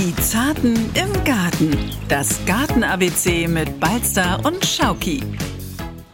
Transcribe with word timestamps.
Die 0.00 0.16
Zarten 0.16 0.72
im 0.94 1.24
Garten. 1.26 1.76
Das 2.08 2.40
Garten-ABC 2.46 3.46
mit 3.46 3.80
Balster 3.80 4.40
und 4.46 4.64
Schauki. 4.64 5.22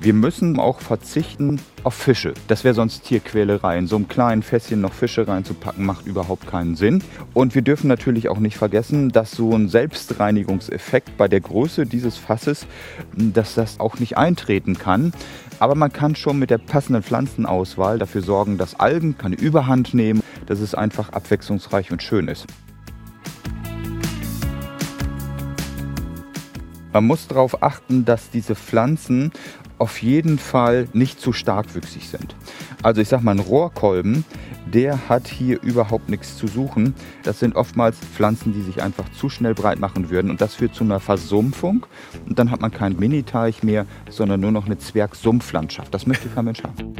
Wir 0.00 0.12
müssen 0.12 0.58
auch 0.58 0.80
verzichten 0.80 1.60
auf 1.84 1.94
Fische. 1.94 2.34
Das 2.48 2.64
wäre 2.64 2.74
sonst 2.74 3.04
Tierquälerei. 3.04 3.78
In 3.78 3.86
so 3.86 3.94
einem 3.94 4.08
kleinen 4.08 4.42
Fässchen 4.42 4.80
noch 4.80 4.92
Fische 4.92 5.28
reinzupacken, 5.28 5.86
macht 5.86 6.04
überhaupt 6.04 6.48
keinen 6.48 6.74
Sinn. 6.74 7.04
Und 7.32 7.54
wir 7.54 7.62
dürfen 7.62 7.86
natürlich 7.86 8.28
auch 8.28 8.40
nicht 8.40 8.56
vergessen, 8.56 9.10
dass 9.10 9.30
so 9.30 9.54
ein 9.54 9.68
Selbstreinigungseffekt 9.68 11.16
bei 11.16 11.28
der 11.28 11.40
Größe 11.40 11.86
dieses 11.86 12.16
Fasses, 12.16 12.66
dass 13.14 13.54
das 13.54 13.78
auch 13.78 14.00
nicht 14.00 14.18
eintreten 14.18 14.76
kann. 14.76 15.12
Aber 15.60 15.76
man 15.76 15.92
kann 15.92 16.16
schon 16.16 16.40
mit 16.40 16.50
der 16.50 16.58
passenden 16.58 17.04
Pflanzenauswahl 17.04 18.00
dafür 18.00 18.22
sorgen, 18.22 18.58
dass 18.58 18.80
Algen 18.80 19.16
keine 19.16 19.36
Überhand 19.36 19.94
nehmen, 19.94 20.24
dass 20.46 20.58
es 20.58 20.74
einfach 20.74 21.10
abwechslungsreich 21.10 21.92
und 21.92 22.02
schön 22.02 22.26
ist. 22.26 22.48
Man 26.96 27.08
muss 27.08 27.28
darauf 27.28 27.62
achten, 27.62 28.06
dass 28.06 28.30
diese 28.30 28.54
Pflanzen 28.54 29.30
auf 29.76 30.00
jeden 30.00 30.38
Fall 30.38 30.88
nicht 30.94 31.20
zu 31.20 31.34
starkwüchsig 31.34 32.08
sind. 32.08 32.34
Also 32.82 33.02
ich 33.02 33.08
sag 33.08 33.22
mal, 33.22 33.32
ein 33.32 33.38
Rohrkolben, 33.38 34.24
der 34.64 35.10
hat 35.10 35.28
hier 35.28 35.60
überhaupt 35.60 36.08
nichts 36.08 36.38
zu 36.38 36.46
suchen. 36.46 36.94
Das 37.22 37.38
sind 37.38 37.54
oftmals 37.54 37.98
Pflanzen, 37.98 38.54
die 38.54 38.62
sich 38.62 38.82
einfach 38.82 39.10
zu 39.10 39.28
schnell 39.28 39.52
breit 39.52 39.78
machen 39.78 40.08
würden 40.08 40.30
und 40.30 40.40
das 40.40 40.54
führt 40.54 40.74
zu 40.74 40.84
einer 40.84 40.98
Versumpfung 40.98 41.84
und 42.26 42.38
dann 42.38 42.50
hat 42.50 42.62
man 42.62 42.70
keinen 42.70 42.98
Miniteich 42.98 43.62
mehr, 43.62 43.84
sondern 44.08 44.40
nur 44.40 44.52
noch 44.52 44.64
eine 44.64 44.78
Zwergsumpflandschaft. 44.78 45.92
Das 45.92 46.06
möchte 46.06 46.30
kein 46.30 46.46
Mensch 46.46 46.62
haben. 46.62 46.94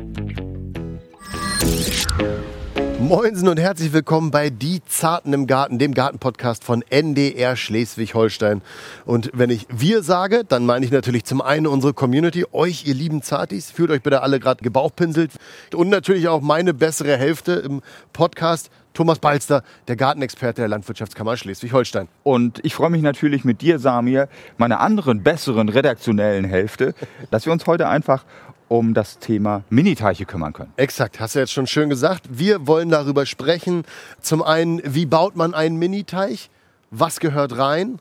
Moinsen 3.07 3.47
und 3.47 3.61
herzlich 3.61 3.93
willkommen 3.93 4.33
bei 4.33 4.51
Die 4.51 4.85
Zarten 4.85 5.33
im 5.33 5.47
Garten, 5.47 5.79
dem 5.79 5.95
Gartenpodcast 5.95 6.65
von 6.65 6.83
NDR 6.91 7.55
Schleswig-Holstein. 7.55 8.63
Und 9.05 9.31
wenn 9.33 9.49
ich 9.49 9.69
wir 9.71 10.03
sage, 10.03 10.43
dann 10.43 10.67
meine 10.67 10.85
ich 10.85 10.91
natürlich 10.91 11.25
zum 11.25 11.41
einen 11.41 11.69
unsere 11.69 11.95
Community, 11.95 12.45
euch, 12.51 12.85
ihr 12.85 12.95
lieben 12.95 13.23
Zartis, 13.23 13.71
fühlt 13.71 13.93
euch 13.93 14.03
bitte 14.03 14.23
alle 14.23 14.41
gerade 14.41 14.61
gebauchpinselt 14.65 15.31
und 15.73 15.89
natürlich 15.89 16.27
auch 16.27 16.41
meine 16.41 16.75
bessere 16.75 17.17
Hälfte 17.17 17.53
im 17.53 17.81
Podcast, 18.13 18.71
Thomas 18.93 19.21
Balster, 19.21 19.63
der 19.87 19.95
Gartenexperte 19.95 20.63
der 20.63 20.69
Landwirtschaftskammer 20.69 21.37
Schleswig-Holstein. 21.37 22.09
Und 22.25 22.59
ich 22.65 22.75
freue 22.75 22.91
mich 22.91 23.03
natürlich 23.03 23.45
mit 23.45 23.61
dir, 23.61 23.79
Samir, 23.79 24.29
meiner 24.59 24.81
anderen 24.81 25.23
besseren 25.23 25.69
redaktionellen 25.69 26.45
Hälfte, 26.45 26.93
dass 27.31 27.47
wir 27.47 27.53
uns 27.53 27.69
heute 27.69 27.87
einfach 27.87 28.25
um 28.69 28.95
das 28.95 29.19
Thema 29.19 29.63
Miniteiche 29.71 30.25
kümmern 30.25 30.53
können. 30.53 30.73
Exakt, 30.77 31.21
hast 31.21 31.35
du 31.35 31.39
jetzt 31.39 31.53
schon 31.53 31.67
schön 31.67 31.89
gesagt. 31.89 32.25
Wir 32.31 32.67
wollen 32.67 32.91
darüber 32.91 33.27
sprechen. 33.27 33.85
Zum 34.21 34.43
einen, 34.43 34.81
wie 34.85 35.07
baut 35.07 35.37
man 35.37 35.55
einen 35.55 35.77
Miniteich? 35.79 36.51
Was 36.91 37.21
gehört 37.21 37.59
rein? 37.59 37.99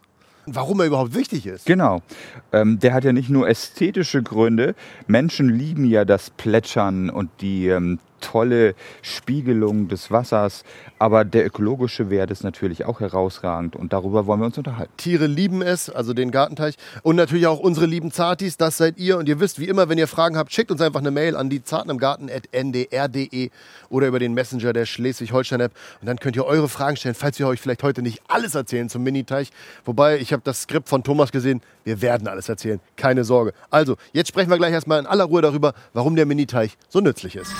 Warum 0.48 0.80
er 0.80 0.86
überhaupt 0.86 1.16
wichtig 1.16 1.48
ist. 1.48 1.66
Genau. 1.66 2.04
Ähm, 2.52 2.80
der 2.80 2.94
hat 2.94 3.04
ja 3.04 3.14
nicht 3.14 3.30
nur 3.30 3.50
ästhetische 3.50 4.22
Gründe. 4.22 4.76
Menschen 5.08 5.50
lieben 5.50 5.86
ja 5.86 6.06
das 6.06 6.30
Plätschern 6.30 7.10
und 7.10 7.30
die 7.42 7.68
ähm, 7.68 8.00
tolle 8.26 8.76
Spiegelung 9.02 9.88
des 9.88 10.12
Wassers. 10.12 10.64
Aber 10.98 11.26
der 11.26 11.46
ökologische 11.46 12.10
Wert 12.10 12.32
ist 12.32 12.44
natürlich 12.44 12.86
auch 12.86 13.00
herausragend 13.00 13.76
und 13.76 13.94
darüber 13.94 14.26
wollen 14.26 14.40
wir 14.40 14.46
uns 14.48 14.58
unterhalten. 14.58 14.92
Tiere 14.98 15.28
lieben 15.28 15.62
es, 15.62 15.90
also 15.90 16.14
den 16.14 16.32
Gartenteich. 16.32 16.76
Und 17.04 17.18
natürlich 17.18 17.48
auch 17.48 17.60
unsere 17.60 17.86
lieben 17.86 18.12
Zartis, 18.12 18.58
das 18.58 18.78
seid 18.78 18.98
ihr. 18.98 19.18
Und 19.18 19.30
ihr 19.30 19.40
wisst, 19.40 19.60
wie 19.60 19.68
immer, 19.68 19.90
wenn 19.90 19.98
ihr 19.98 20.08
Fragen 20.08 20.38
habt, 20.38 20.54
schickt 20.54 20.72
uns 20.72 20.82
einfach 20.82 21.02
eine 21.02 21.12
Mail 21.12 21.36
an 21.36 21.50
die 21.50 21.64
zartenimgarten.ndr.de 21.64 23.50
oder 23.90 24.08
über 24.08 24.20
den 24.20 24.34
Messenger 24.34 24.74
der 24.74 24.86
Schleswig-Holstein-App. 24.86 25.74
Und 26.02 26.08
dann 26.08 26.18
könnt 26.18 26.36
ihr 26.36 26.46
eure 26.46 26.70
Fragen 26.70 26.98
stellen, 26.98 27.16
falls 27.16 27.38
wir 27.40 27.48
euch 27.48 27.62
vielleicht 27.62 27.84
heute 27.84 28.02
nicht 28.02 28.22
alles 28.28 28.56
erzählen 28.56 28.90
zum 28.90 29.04
Miniteich. 29.04 29.52
Wobei, 29.84 30.18
ich 30.18 30.34
habe 30.34 30.42
das 30.44 30.64
Skript 30.64 30.90
von 30.90 31.04
Thomas 31.04 31.32
gesehen, 31.32 31.62
wir 31.84 32.02
werden 32.02 32.28
alles 32.28 32.50
erzählen, 32.50 32.80
keine 32.96 33.24
Sorge. 33.24 33.54
Also, 33.70 33.98
jetzt 34.14 34.30
sprechen 34.30 34.50
wir 34.50 34.58
gleich 34.58 34.74
erstmal 34.74 35.00
in 35.00 35.06
aller 35.06 35.26
Ruhe 35.26 35.42
darüber, 35.42 35.74
warum 35.94 36.16
der 36.16 36.26
Miniteich 36.26 36.78
so 36.90 37.00
nützlich 37.00 37.36
ist. 37.36 37.52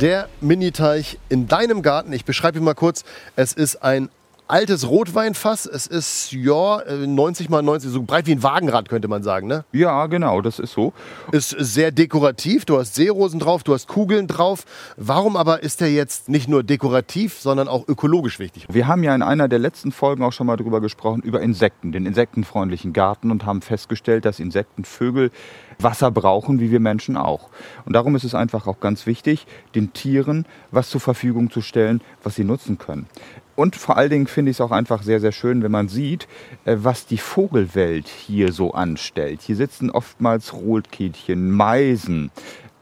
Der 0.00 0.28
Miniteich 0.40 1.18
in 1.28 1.48
deinem 1.48 1.82
Garten, 1.82 2.12
ich 2.12 2.24
beschreibe 2.24 2.58
ihn 2.58 2.64
mal 2.64 2.74
kurz, 2.74 3.04
es 3.34 3.52
ist 3.52 3.76
ein 3.76 4.10
altes 4.48 4.88
Rotweinfass. 4.88 5.66
Es 5.66 5.86
ist 5.86 6.32
ja 6.32 6.82
90 6.88 7.48
mal 7.48 7.62
90, 7.62 7.90
so 7.90 8.02
breit 8.02 8.26
wie 8.26 8.32
ein 8.32 8.42
Wagenrad 8.42 8.88
könnte 8.88 9.08
man 9.08 9.22
sagen, 9.22 9.46
ne? 9.46 9.64
Ja, 9.72 10.06
genau, 10.06 10.40
das 10.40 10.58
ist 10.58 10.72
so. 10.72 10.92
Ist 11.32 11.50
sehr 11.50 11.90
dekorativ. 11.90 12.64
Du 12.64 12.78
hast 12.78 12.94
Seerosen 12.94 13.40
drauf, 13.40 13.62
du 13.62 13.74
hast 13.74 13.88
Kugeln 13.88 14.26
drauf. 14.26 14.64
Warum 14.96 15.36
aber 15.36 15.62
ist 15.62 15.80
der 15.80 15.92
jetzt 15.92 16.28
nicht 16.28 16.48
nur 16.48 16.62
dekorativ, 16.62 17.38
sondern 17.38 17.68
auch 17.68 17.86
ökologisch 17.88 18.38
wichtig? 18.38 18.66
Wir 18.70 18.86
haben 18.86 19.02
ja 19.02 19.14
in 19.14 19.22
einer 19.22 19.48
der 19.48 19.58
letzten 19.58 19.92
Folgen 19.92 20.22
auch 20.22 20.32
schon 20.32 20.46
mal 20.46 20.56
darüber 20.56 20.80
gesprochen, 20.80 21.22
über 21.22 21.40
Insekten, 21.40 21.92
den 21.92 22.06
insektenfreundlichen 22.06 22.92
Garten 22.92 23.30
und 23.30 23.44
haben 23.44 23.62
festgestellt, 23.62 24.24
dass 24.24 24.40
Insekten, 24.40 24.84
Vögel 24.84 25.30
Wasser 25.78 26.10
brauchen, 26.10 26.60
wie 26.60 26.70
wir 26.70 26.80
Menschen 26.80 27.16
auch. 27.16 27.50
Und 27.84 27.94
darum 27.94 28.16
ist 28.16 28.24
es 28.24 28.34
einfach 28.34 28.66
auch 28.66 28.80
ganz 28.80 29.06
wichtig, 29.06 29.46
den 29.74 29.92
Tieren 29.92 30.46
was 30.70 30.88
zur 30.90 31.00
Verfügung 31.00 31.50
zu 31.50 31.60
stellen, 31.60 32.00
was 32.22 32.36
sie 32.36 32.44
nutzen 32.44 32.78
können. 32.78 33.06
Und 33.56 33.74
vor 33.74 33.96
allen 33.96 34.10
Dingen 34.10 34.26
finde 34.26 34.50
ich 34.50 34.58
es 34.58 34.60
auch 34.60 34.70
einfach 34.70 35.02
sehr, 35.02 35.18
sehr 35.18 35.32
schön, 35.32 35.62
wenn 35.62 35.72
man 35.72 35.88
sieht, 35.88 36.28
äh, 36.64 36.76
was 36.78 37.06
die 37.06 37.18
Vogelwelt 37.18 38.06
hier 38.06 38.52
so 38.52 38.72
anstellt. 38.72 39.40
Hier 39.42 39.56
sitzen 39.56 39.90
oftmals 39.90 40.52
Rotkehlchen, 40.52 41.50
Meisen, 41.50 42.30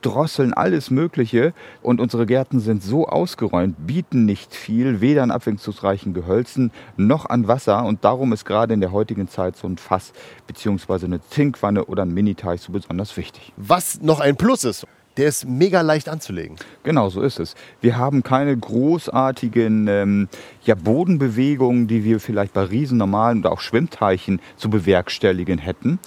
Drosseln, 0.05 0.53
alles 0.53 0.91
Mögliche. 0.91 1.55
Und 1.83 2.01
unsere 2.01 2.27
Gärten 2.27 2.61
sind 2.61 2.83
so 2.83 3.07
ausgeräumt, 3.07 3.87
bieten 3.87 4.25
nicht 4.25 4.55
viel, 4.55 5.01
weder 5.01 5.23
an 5.23 5.31
abwechslungsreichen 5.31 6.13
Gehölzen 6.13 6.73
noch 6.97 7.27
an 7.27 7.49
Wasser. 7.49 7.84
Und 7.84 8.05
darum 8.05 8.33
ist 8.33 8.45
gerade 8.45 8.75
in 8.75 8.81
der 8.81 8.93
heutigen 8.93 9.29
Zeit 9.29 9.57
so 9.57 9.67
ein 9.67 9.79
Fass 9.79 10.13
bzw. 10.47 11.07
eine 11.07 11.21
Zinkwanne 11.23 11.87
oder 11.87 12.05
ein 12.05 12.13
Miniteich 12.13 12.61
so 12.61 12.73
besonders 12.73 13.17
wichtig. 13.17 13.53
Was 13.57 14.03
noch 14.03 14.21
ein 14.21 14.37
Plus 14.37 14.65
ist, 14.65 14.87
der 15.17 15.29
ist 15.29 15.47
mega 15.47 15.81
leicht 15.81 16.09
anzulegen. 16.09 16.57
Genau, 16.83 17.09
so 17.09 17.23
ist 17.23 17.39
es. 17.39 17.55
Wir 17.81 17.97
haben 17.97 18.23
keine 18.23 18.57
großartigen 18.57 19.87
ähm, 19.89 20.29
ja, 20.65 20.75
Bodenbewegungen, 20.75 21.87
die 21.87 22.05
wir 22.05 22.21
vielleicht 22.21 22.53
bei 22.53 22.65
riesen 22.65 22.99
normalen 22.99 23.41
oder 23.41 23.53
auch 23.53 23.61
Schwimmteichen 23.61 24.41
zu 24.57 24.71
bewerkstelligen 24.71 25.59
hätten. 25.59 25.99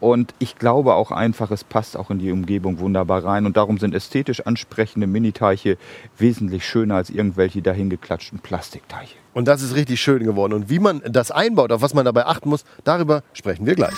Und 0.00 0.34
ich 0.38 0.56
glaube 0.56 0.94
auch 0.94 1.10
einfach, 1.10 1.50
es 1.50 1.64
passt 1.64 1.96
auch 1.96 2.10
in 2.10 2.18
die 2.18 2.32
Umgebung 2.32 2.80
wunderbar 2.80 3.24
rein. 3.24 3.46
Und 3.46 3.56
darum 3.56 3.78
sind 3.78 3.94
ästhetisch 3.94 4.40
ansprechende 4.46 5.06
Miniteiche 5.06 5.78
wesentlich 6.18 6.66
schöner 6.66 6.96
als 6.96 7.10
irgendwelche 7.10 7.62
dahingeklatschten 7.62 8.40
Plastikteiche. 8.40 9.16
Und 9.32 9.46
das 9.48 9.62
ist 9.62 9.74
richtig 9.74 10.00
schön 10.00 10.24
geworden. 10.24 10.54
Und 10.54 10.70
wie 10.70 10.78
man 10.78 11.02
das 11.06 11.30
einbaut, 11.30 11.70
auf 11.70 11.82
was 11.82 11.94
man 11.94 12.04
dabei 12.04 12.26
achten 12.26 12.48
muss, 12.48 12.64
darüber 12.84 13.22
sprechen 13.32 13.66
wir 13.66 13.74
gleich. 13.74 13.94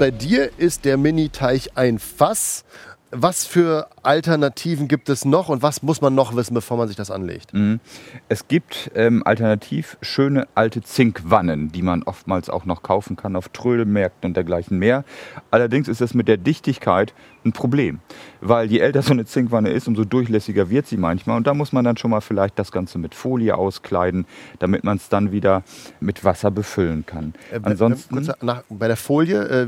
Bei 0.00 0.10
dir 0.10 0.50
ist 0.56 0.86
der 0.86 0.96
Mini-Teich 0.96 1.76
ein 1.76 1.98
Fass 1.98 2.64
was 3.12 3.44
für 3.44 3.88
Alternativen 4.02 4.86
gibt 4.86 5.08
es 5.08 5.24
noch 5.24 5.48
und 5.48 5.62
was 5.62 5.82
muss 5.82 6.00
man 6.00 6.14
noch 6.14 6.36
wissen, 6.36 6.54
bevor 6.54 6.76
man 6.76 6.86
sich 6.86 6.96
das 6.96 7.10
anlegt? 7.10 7.52
Mhm. 7.52 7.80
Es 8.28 8.46
gibt 8.46 8.90
ähm, 8.94 9.22
alternativ 9.24 9.96
schöne 10.00 10.46
alte 10.54 10.80
Zinkwannen, 10.82 11.72
die 11.72 11.82
man 11.82 12.02
oftmals 12.04 12.48
auch 12.48 12.64
noch 12.64 12.82
kaufen 12.82 13.16
kann 13.16 13.34
auf 13.34 13.48
Trödelmärkten 13.48 14.28
und 14.28 14.34
dergleichen 14.36 14.78
mehr. 14.78 15.04
Allerdings 15.50 15.88
ist 15.88 16.00
es 16.00 16.14
mit 16.14 16.28
der 16.28 16.36
Dichtigkeit 16.36 17.12
ein 17.44 17.52
Problem, 17.52 18.00
weil 18.40 18.70
je 18.70 18.78
älter 18.78 19.02
so 19.02 19.12
eine 19.12 19.24
Zinkwanne 19.24 19.70
ist, 19.70 19.88
umso 19.88 20.04
durchlässiger 20.04 20.70
wird 20.70 20.86
sie 20.86 20.96
manchmal 20.96 21.36
und 21.36 21.46
da 21.46 21.54
muss 21.54 21.72
man 21.72 21.84
dann 21.84 21.96
schon 21.96 22.10
mal 22.10 22.20
vielleicht 22.20 22.58
das 22.58 22.70
Ganze 22.70 22.98
mit 22.98 23.14
Folie 23.14 23.56
auskleiden, 23.56 24.26
damit 24.58 24.84
man 24.84 24.98
es 24.98 25.08
dann 25.08 25.32
wieder 25.32 25.64
mit 26.00 26.24
Wasser 26.24 26.50
befüllen 26.50 27.04
kann. 27.06 27.34
Äh, 27.50 27.60
Ansonsten 27.62 28.28
nach, 28.42 28.62
bei 28.68 28.86
der 28.86 28.96
Folie, 28.96 29.42
äh, 29.42 29.66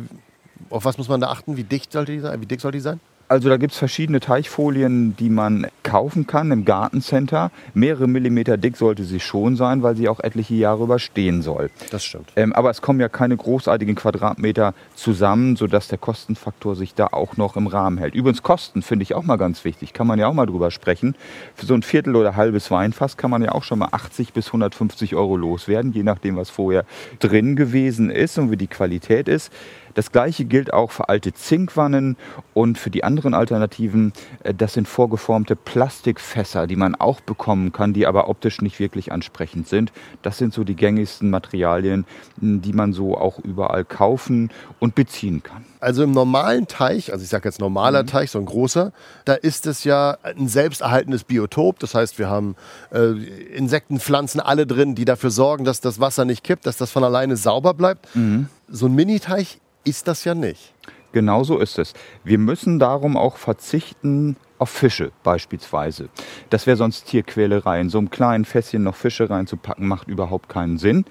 auf 0.71 0.85
was 0.85 0.97
muss 0.97 1.09
man 1.09 1.21
da 1.21 1.29
achten? 1.29 1.57
Wie 1.57 1.65
dicht 1.65 1.93
sollte 1.93 2.13
die 2.13 2.21
sein? 2.21 2.41
Wie 2.41 2.47
dick 2.47 2.61
soll 2.61 2.73
die 2.73 2.81
sein? 2.81 3.01
Also 3.33 3.49
da 3.49 3.57
gibt 3.57 3.73
es 3.73 3.79
verschiedene 3.79 4.21
Teichfolien, 4.21 5.17
die 5.17 5.31
man 5.31 5.67
kaufen 5.85 6.27
kann 6.27 6.51
im 6.51 6.67
Gartencenter. 6.67 7.51
Mehrere 7.73 8.07
Millimeter 8.07 8.59
dick 8.59 8.77
sollte 8.77 9.05
sie 9.05 9.21
schon 9.21 9.57
sein, 9.57 9.83
weil 9.83 9.97
sie 9.97 10.11
auch 10.11 10.21
etliche 10.21 10.53
Jahre 10.53 10.83
überstehen 10.83 11.41
soll. 11.41 11.71
Das 11.91 12.05
stimmt. 12.05 12.31
Ähm, 12.37 12.53
aber 12.53 12.69
es 12.69 12.83
kommen 12.83 13.01
ja 13.01 13.09
keine 13.09 13.35
großartigen 13.35 13.95
Quadratmeter 13.95 14.75
zusammen, 14.95 15.57
sodass 15.57 15.89
der 15.89 15.97
Kostenfaktor 15.97 16.77
sich 16.77 16.95
da 16.95 17.07
auch 17.07 17.39
noch 17.39 17.57
im 17.57 17.69
Rahmen 17.69 17.97
hält. 17.97 18.15
Übrigens 18.15 18.43
Kosten 18.43 18.83
finde 18.83 19.05
ich 19.05 19.15
auch 19.15 19.23
mal 19.23 19.37
ganz 19.37 19.65
wichtig, 19.65 19.95
kann 19.95 20.07
man 20.07 20.19
ja 20.19 20.27
auch 20.27 20.35
mal 20.35 20.45
drüber 20.45 20.71
sprechen. 20.71 21.15
Für 21.55 21.65
so 21.65 21.73
ein 21.73 21.83
Viertel 21.83 22.17
oder 22.17 22.37
halbes 22.37 22.71
Weinfass 22.71 23.17
kann 23.17 23.31
man 23.31 23.43
ja 23.43 23.53
auch 23.53 23.63
schon 23.63 23.79
mal 23.79 23.89
80 23.93 24.35
bis 24.35 24.49
150 24.49 25.15
Euro 25.15 25.39
loswerden, 25.39 25.95
je 25.95 26.03
nachdem, 26.03 26.37
was 26.37 26.51
vorher 26.51 26.85
drin 27.19 27.57
gewesen 27.57 28.11
ist 28.11 28.37
und 28.37 28.51
wie 28.51 28.59
die 28.59 28.67
Qualität 28.67 29.27
ist. 29.27 29.51
Das 29.95 30.13
gleiche 30.13 30.45
gilt 30.45 30.73
auch 30.73 30.91
für 30.91 31.09
alte 31.09 31.33
Zinkwannen 31.33 32.17
und 32.55 32.79
für 32.79 32.91
die 32.91 33.05
anderen 33.05 33.35
Alternativen, 33.35 34.13
äh, 34.43 34.55
das 34.55 34.75
sind 34.75 34.89
vorgeformte 34.89 35.57
Plastikfässer, 35.57 36.67
die 36.67 36.77
man 36.77 36.95
auch 36.95 37.21
bekommen 37.21 37.73
kann, 37.73 37.93
die 37.93 38.07
aber 38.07 38.29
optisch 38.29 38.61
nicht 38.61 38.79
wirklich 38.79 39.13
ansprechend 39.13 39.69
sind. 39.69 39.93
Das 40.23 40.39
sind 40.39 40.55
so 40.55 40.65
die 40.65 40.77
gängigsten 40.77 41.31
Materialien, 41.31 42.05
die 42.37 42.73
man 42.73 42.93
so 42.93 43.17
auch 43.17 43.39
überall 43.39 43.85
kaufen 43.85 44.51
und 44.79 44.95
beziehen 44.95 45.43
kann. 45.43 45.65
Also 45.81 46.05
im 46.05 46.13
normalen 46.13 46.69
Teich, 46.69 47.13
also 47.13 47.25
ich 47.25 47.29
sage 47.29 47.49
jetzt 47.49 47.59
normaler 47.59 48.05
mhm. 48.05 48.07
Teich, 48.07 48.31
so 48.31 48.39
ein 48.39 48.45
großer, 48.45 48.93
da 49.25 49.35
ist 49.35 49.67
es 49.67 49.83
ja 49.83 50.17
ein 50.23 50.47
selbsterhaltendes 50.47 51.25
Biotop. 51.25 51.81
Das 51.81 51.97
heißt, 51.97 52.21
wir 52.21 52.31
haben 52.31 52.55
äh, 52.93 53.11
Insekten, 53.57 53.99
Pflanzen, 53.99 54.41
alle 54.41 54.67
drin, 54.67 54.95
die 54.95 55.05
dafür 55.05 55.31
sorgen, 55.31 55.65
dass 55.65 55.81
das 55.81 55.99
Wasser 55.99 56.25
nicht 56.25 56.45
kippt, 56.45 56.67
dass 56.67 56.77
das 56.77 56.93
von 56.93 57.03
alleine 57.03 57.37
sauber 57.37 57.75
bleibt. 57.75 58.15
Mhm. 58.15 58.47
So 58.69 58.87
ein 58.87 58.95
Mini-Teich 58.95 59.59
ist 59.85 60.09
das 60.09 60.25
ja 60.25 60.35
nicht. 60.35 60.75
Genau 61.13 61.45
so 61.45 61.59
ist 61.59 61.79
es. 61.79 61.93
Wir 62.25 62.39
müssen 62.39 62.79
darum 62.79 63.17
auch 63.17 63.37
verzichten 63.37 64.37
auf 64.63 64.71
Fische 64.71 65.11
beispielsweise. 65.25 66.09
Das 66.49 66.69
wäre 66.69 66.77
sonst 66.77 67.07
Tierquälerei. 67.07 67.81
In 67.81 67.91
so 67.91 67.99
einem 67.99 68.11
kleinen 68.11 68.45
Fässchen 68.45 68.85
noch 68.85 68.95
Fische 68.95 69.29
reinzupacken, 69.29 69.89
macht 69.89 70.07
überhaupt 70.07 70.49
keinen 70.49 70.79
Sinn. 70.79 71.05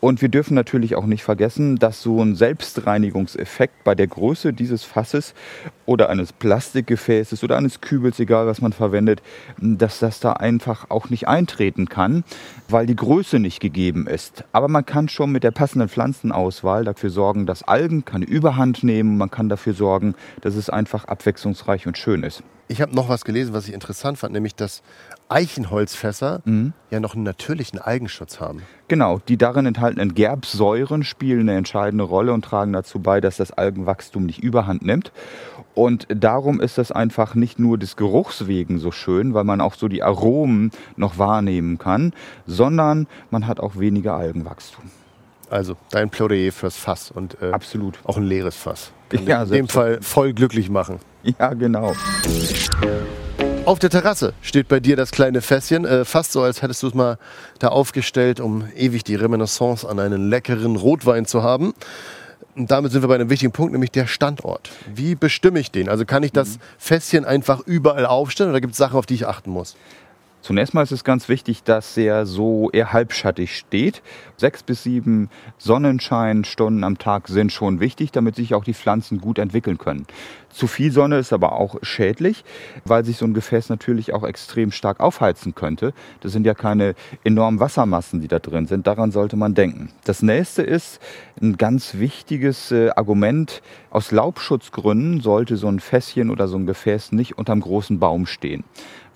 Und 0.00 0.20
wir 0.20 0.28
dürfen 0.28 0.54
natürlich 0.54 0.96
auch 0.96 1.06
nicht 1.06 1.22
vergessen, 1.22 1.76
dass 1.76 2.02
so 2.02 2.22
ein 2.22 2.34
Selbstreinigungseffekt 2.34 3.84
bei 3.84 3.94
der 3.94 4.06
Größe 4.06 4.52
dieses 4.52 4.84
Fasses 4.84 5.32
oder 5.86 6.10
eines 6.10 6.34
Plastikgefäßes 6.34 7.42
oder 7.42 7.56
eines 7.56 7.80
Kübels, 7.80 8.20
egal 8.20 8.46
was 8.46 8.60
man 8.60 8.74
verwendet, 8.74 9.22
dass 9.56 9.98
das 9.98 10.20
da 10.20 10.34
einfach 10.34 10.90
auch 10.90 11.08
nicht 11.08 11.26
eintreten 11.26 11.88
kann, 11.88 12.22
weil 12.68 12.84
die 12.84 12.96
Größe 12.96 13.38
nicht 13.38 13.60
gegeben 13.60 14.06
ist. 14.06 14.44
Aber 14.52 14.68
man 14.68 14.84
kann 14.84 15.08
schon 15.08 15.32
mit 15.32 15.42
der 15.42 15.52
passenden 15.52 15.88
Pflanzenauswahl 15.88 16.84
dafür 16.84 17.08
sorgen, 17.08 17.46
dass 17.46 17.62
Algen 17.62 18.04
keine 18.04 18.26
Überhand 18.26 18.84
nehmen. 18.84 19.16
Man 19.16 19.30
kann 19.30 19.48
dafür 19.48 19.72
sorgen, 19.72 20.14
dass 20.42 20.54
es 20.54 20.68
einfach 20.68 21.06
abwechslungsreich 21.06 21.86
und 21.86 21.96
schön 21.96 22.24
ist. 22.24 22.42
Ich 22.70 22.80
habe 22.80 22.94
noch 22.94 23.08
was 23.08 23.24
gelesen, 23.24 23.52
was 23.52 23.66
ich 23.66 23.74
interessant 23.74 24.16
fand, 24.16 24.32
nämlich 24.32 24.54
dass 24.54 24.84
Eichenholzfässer 25.28 26.40
mhm. 26.44 26.72
ja 26.92 27.00
noch 27.00 27.16
einen 27.16 27.24
natürlichen 27.24 27.80
Algenschutz 27.80 28.38
haben. 28.38 28.62
Genau, 28.86 29.18
die 29.26 29.36
darin 29.36 29.66
enthaltenen 29.66 30.14
Gerbsäuren 30.14 31.02
spielen 31.02 31.48
eine 31.48 31.58
entscheidende 31.58 32.04
Rolle 32.04 32.32
und 32.32 32.44
tragen 32.44 32.72
dazu 32.72 33.00
bei, 33.00 33.20
dass 33.20 33.38
das 33.38 33.50
Algenwachstum 33.50 34.24
nicht 34.24 34.38
überhand 34.38 34.82
nimmt. 34.84 35.10
Und 35.74 36.06
darum 36.14 36.60
ist 36.60 36.78
das 36.78 36.92
einfach 36.92 37.34
nicht 37.34 37.58
nur 37.58 37.76
des 37.76 37.96
Geruchs 37.96 38.46
wegen 38.46 38.78
so 38.78 38.92
schön, 38.92 39.34
weil 39.34 39.42
man 39.42 39.60
auch 39.60 39.74
so 39.74 39.88
die 39.88 40.04
Aromen 40.04 40.70
noch 40.94 41.18
wahrnehmen 41.18 41.76
kann, 41.76 42.12
sondern 42.46 43.08
man 43.30 43.48
hat 43.48 43.58
auch 43.58 43.80
weniger 43.80 44.14
Algenwachstum. 44.14 44.84
Also 45.50 45.76
dein 45.90 46.10
Plädoyer 46.10 46.52
fürs 46.52 46.76
Fass 46.76 47.10
und 47.10 47.36
äh, 47.42 47.50
absolut 47.50 47.98
auch 48.04 48.16
ein 48.16 48.22
leeres 48.22 48.56
Fass. 48.56 48.92
Kann 49.08 49.26
ja, 49.26 49.42
in 49.42 49.50
dem 49.50 49.68
Fall 49.68 49.98
voll 50.00 50.32
glücklich 50.32 50.70
machen. 50.70 51.00
Ja, 51.22 51.52
genau. 51.54 51.92
Auf 53.66 53.78
der 53.78 53.90
Terrasse 53.90 54.32
steht 54.40 54.68
bei 54.68 54.80
dir 54.80 54.96
das 54.96 55.10
kleine 55.10 55.42
Fässchen, 55.42 55.84
äh, 55.84 56.04
fast 56.04 56.32
so, 56.32 56.42
als 56.42 56.62
hättest 56.62 56.82
du 56.82 56.86
es 56.86 56.94
mal 56.94 57.18
da 57.58 57.68
aufgestellt, 57.68 58.40
um 58.40 58.64
ewig 58.74 59.04
die 59.04 59.16
Reminiscence 59.16 59.84
an 59.84 59.98
einen 59.98 60.30
leckeren 60.30 60.76
Rotwein 60.76 61.26
zu 61.26 61.42
haben. 61.42 61.74
Und 62.56 62.70
damit 62.70 62.92
sind 62.92 63.02
wir 63.02 63.08
bei 63.08 63.16
einem 63.16 63.30
wichtigen 63.30 63.52
Punkt, 63.52 63.72
nämlich 63.72 63.90
der 63.90 64.06
Standort. 64.06 64.70
Wie 64.92 65.14
bestimme 65.14 65.60
ich 65.60 65.70
den? 65.70 65.88
Also 65.88 66.04
kann 66.04 66.22
ich 66.22 66.32
das 66.32 66.58
Fässchen 66.78 67.24
einfach 67.24 67.60
überall 67.60 68.06
aufstellen 68.06 68.50
oder 68.50 68.60
gibt 68.60 68.72
es 68.72 68.78
Sachen, 68.78 68.96
auf 68.96 69.06
die 69.06 69.14
ich 69.14 69.26
achten 69.26 69.50
muss? 69.50 69.76
Zunächst 70.42 70.72
mal 70.72 70.82
ist 70.82 70.92
es 70.92 71.04
ganz 71.04 71.28
wichtig, 71.28 71.62
dass 71.64 71.96
er 71.96 72.24
so 72.24 72.70
eher 72.70 72.92
halbschattig 72.92 73.56
steht. 73.56 74.02
Sechs 74.36 74.62
bis 74.62 74.82
sieben 74.82 75.28
Sonnenscheinstunden 75.58 76.82
am 76.82 76.96
Tag 76.96 77.28
sind 77.28 77.52
schon 77.52 77.78
wichtig, 77.78 78.10
damit 78.10 78.36
sich 78.36 78.54
auch 78.54 78.64
die 78.64 78.72
Pflanzen 78.72 79.20
gut 79.20 79.38
entwickeln 79.38 79.76
können. 79.76 80.06
Zu 80.48 80.66
viel 80.66 80.90
Sonne 80.92 81.18
ist 81.18 81.32
aber 81.32 81.52
auch 81.52 81.76
schädlich, 81.82 82.44
weil 82.84 83.04
sich 83.04 83.18
so 83.18 83.26
ein 83.26 83.34
Gefäß 83.34 83.68
natürlich 83.68 84.12
auch 84.14 84.24
extrem 84.24 84.72
stark 84.72 84.98
aufheizen 84.98 85.54
könnte. 85.54 85.92
Das 86.20 86.32
sind 86.32 86.44
ja 86.44 86.54
keine 86.54 86.94
enormen 87.22 87.60
Wassermassen, 87.60 88.20
die 88.20 88.28
da 88.28 88.38
drin 88.38 88.66
sind. 88.66 88.86
Daran 88.86 89.12
sollte 89.12 89.36
man 89.36 89.54
denken. 89.54 89.90
Das 90.04 90.22
nächste 90.22 90.62
ist 90.62 91.00
ein 91.40 91.56
ganz 91.56 91.94
wichtiges 91.98 92.72
äh, 92.72 92.90
Argument. 92.96 93.62
Aus 93.90 94.10
Laubschutzgründen 94.10 95.20
sollte 95.20 95.56
so 95.56 95.68
ein 95.68 95.80
Fässchen 95.80 96.30
oder 96.30 96.48
so 96.48 96.56
ein 96.56 96.66
Gefäß 96.66 97.12
nicht 97.12 97.38
unterm 97.38 97.60
großen 97.60 97.98
Baum 98.00 98.26
stehen. 98.26 98.64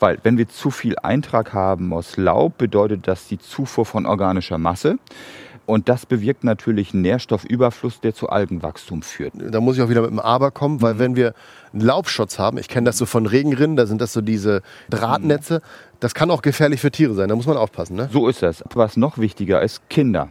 Weil 0.00 0.18
wenn 0.22 0.38
wir 0.38 0.48
zu 0.48 0.70
viel 0.70 0.96
Eintrag 0.98 1.52
haben 1.52 1.92
aus 1.92 2.16
Laub, 2.16 2.58
bedeutet 2.58 3.06
das 3.06 3.26
die 3.28 3.38
Zufuhr 3.38 3.86
von 3.86 4.06
organischer 4.06 4.58
Masse. 4.58 4.98
Und 5.66 5.88
das 5.88 6.04
bewirkt 6.04 6.44
natürlich 6.44 6.92
einen 6.92 7.02
Nährstoffüberfluss, 7.02 8.00
der 8.00 8.14
zu 8.14 8.28
Algenwachstum 8.28 9.02
führt. 9.02 9.32
Da 9.36 9.60
muss 9.60 9.76
ich 9.76 9.82
auch 9.82 9.88
wieder 9.88 10.02
mit 10.02 10.10
dem 10.10 10.20
Aber 10.20 10.50
kommen, 10.50 10.82
weil 10.82 10.94
mhm. 10.94 10.98
wenn 10.98 11.16
wir 11.16 11.34
einen 11.72 11.80
Laubschutz 11.80 12.38
haben, 12.38 12.58
ich 12.58 12.68
kenne 12.68 12.84
das 12.84 12.98
so 12.98 13.06
von 13.06 13.26
Regenrinnen, 13.26 13.76
da 13.76 13.86
sind 13.86 14.00
das 14.00 14.12
so 14.12 14.20
diese 14.20 14.62
Drahtnetze, 14.90 15.62
das 16.00 16.14
kann 16.14 16.30
auch 16.30 16.42
gefährlich 16.42 16.80
für 16.80 16.90
Tiere 16.90 17.14
sein, 17.14 17.30
da 17.30 17.36
muss 17.36 17.46
man 17.46 17.56
aufpassen. 17.56 17.96
Ne? 17.96 18.10
So 18.12 18.28
ist 18.28 18.42
das. 18.42 18.62
Was 18.74 18.98
noch 18.98 19.16
wichtiger 19.16 19.62
ist, 19.62 19.88
Kinder, 19.88 20.28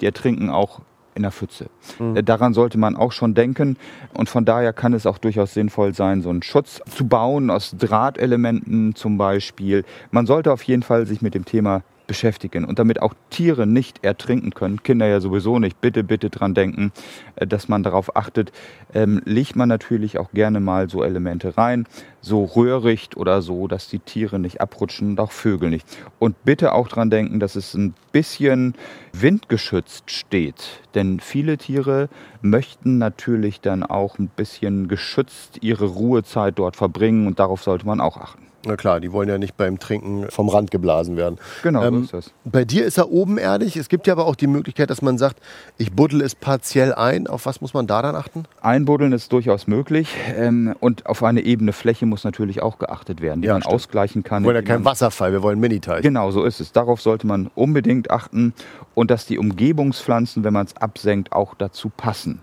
die 0.00 0.06
ertrinken 0.06 0.50
auch 0.50 0.80
in 1.14 1.22
der 1.22 1.32
Pfütze. 1.32 1.66
Mhm. 1.98 2.24
Daran 2.24 2.54
sollte 2.54 2.78
man 2.78 2.96
auch 2.96 3.12
schon 3.12 3.34
denken 3.34 3.76
und 4.14 4.28
von 4.28 4.44
daher 4.44 4.72
kann 4.72 4.92
es 4.94 5.06
auch 5.06 5.18
durchaus 5.18 5.54
sinnvoll 5.54 5.94
sein, 5.94 6.22
so 6.22 6.30
einen 6.30 6.42
Schutz 6.42 6.80
zu 6.88 7.06
bauen 7.06 7.50
aus 7.50 7.74
Drahtelementen 7.78 8.94
zum 8.94 9.18
Beispiel. 9.18 9.84
Man 10.10 10.26
sollte 10.26 10.52
auf 10.52 10.62
jeden 10.62 10.82
Fall 10.82 11.06
sich 11.06 11.22
mit 11.22 11.34
dem 11.34 11.44
Thema 11.44 11.82
beschäftigen 12.06 12.64
und 12.64 12.78
damit 12.78 13.00
auch 13.02 13.14
Tiere 13.30 13.66
nicht 13.66 14.04
ertrinken 14.04 14.50
können, 14.52 14.82
Kinder 14.82 15.06
ja 15.06 15.20
sowieso 15.20 15.58
nicht, 15.58 15.80
bitte, 15.80 16.04
bitte 16.04 16.30
dran 16.30 16.54
denken, 16.54 16.92
äh, 17.36 17.46
dass 17.46 17.68
man 17.68 17.82
darauf 17.82 18.16
achtet, 18.16 18.52
ähm, 18.94 19.22
legt 19.24 19.56
man 19.56 19.68
natürlich 19.68 20.18
auch 20.18 20.30
gerne 20.32 20.60
mal 20.60 20.88
so 20.88 21.02
Elemente 21.02 21.56
rein, 21.56 21.86
so 22.20 22.44
Röhricht 22.44 23.16
oder 23.16 23.42
so, 23.42 23.66
dass 23.66 23.88
die 23.88 23.98
Tiere 23.98 24.38
nicht 24.38 24.60
abrutschen 24.60 25.10
und 25.10 25.20
auch 25.20 25.32
Vögel 25.32 25.70
nicht. 25.70 25.86
Und 26.18 26.44
bitte 26.44 26.72
auch 26.72 26.88
dran 26.88 27.10
denken, 27.10 27.40
dass 27.40 27.56
es 27.56 27.74
ein 27.74 27.94
bisschen 28.12 28.74
windgeschützt 29.12 30.10
steht, 30.10 30.80
denn 30.94 31.20
viele 31.20 31.58
Tiere 31.58 32.08
möchten 32.40 32.98
natürlich 32.98 33.60
dann 33.60 33.82
auch 33.82 34.18
ein 34.18 34.28
bisschen 34.28 34.88
geschützt 34.88 35.58
ihre 35.62 35.86
Ruhezeit 35.86 36.58
dort 36.58 36.76
verbringen 36.76 37.26
und 37.26 37.38
darauf 37.38 37.62
sollte 37.62 37.86
man 37.86 38.00
auch 38.00 38.16
achten. 38.16 38.51
Na 38.64 38.76
klar, 38.76 39.00
die 39.00 39.12
wollen 39.12 39.28
ja 39.28 39.38
nicht 39.38 39.56
beim 39.56 39.78
Trinken 39.78 40.30
vom 40.30 40.48
Rand 40.48 40.70
geblasen 40.70 41.16
werden. 41.16 41.38
Genau, 41.62 41.82
ähm, 41.82 42.04
so 42.04 42.18
ist 42.18 42.28
das. 42.28 42.34
Bei 42.44 42.64
dir 42.64 42.84
ist 42.84 42.96
er 42.96 43.10
obenerdig. 43.10 43.76
Es 43.76 43.88
gibt 43.88 44.06
ja 44.06 44.12
aber 44.12 44.26
auch 44.26 44.36
die 44.36 44.46
Möglichkeit, 44.46 44.88
dass 44.90 45.02
man 45.02 45.18
sagt, 45.18 45.40
ich 45.78 45.92
buddel 45.92 46.20
es 46.20 46.34
partiell 46.36 46.94
ein. 46.94 47.26
Auf 47.26 47.46
was 47.46 47.60
muss 47.60 47.74
man 47.74 47.88
da 47.88 48.02
dann 48.02 48.14
achten? 48.14 48.44
Einbuddeln 48.60 49.12
ist 49.12 49.32
durchaus 49.32 49.66
möglich. 49.66 50.14
Ähm, 50.36 50.74
und 50.78 51.06
auf 51.06 51.24
eine 51.24 51.40
ebene 51.40 51.72
Fläche 51.72 52.06
muss 52.06 52.22
natürlich 52.22 52.62
auch 52.62 52.78
geachtet 52.78 53.20
werden, 53.20 53.42
die 53.42 53.48
ja, 53.48 53.54
man 53.54 53.62
stimmt. 53.62 53.74
ausgleichen 53.74 54.22
kann. 54.22 54.44
Wir 54.44 54.48
wollen 54.48 54.56
ja 54.56 54.62
keinen 54.62 54.84
Wasserfall, 54.84 55.32
wir 55.32 55.42
wollen 55.42 55.58
Miniteich. 55.58 56.02
Genau, 56.02 56.30
so 56.30 56.44
ist 56.44 56.60
es. 56.60 56.72
Darauf 56.72 57.00
sollte 57.00 57.26
man 57.26 57.50
unbedingt 57.54 58.10
achten. 58.10 58.54
Und 58.94 59.10
dass 59.10 59.26
die 59.26 59.38
Umgebungspflanzen, 59.38 60.44
wenn 60.44 60.52
man 60.52 60.66
es 60.66 60.76
absenkt, 60.76 61.32
auch 61.32 61.54
dazu 61.54 61.90
passen. 61.94 62.40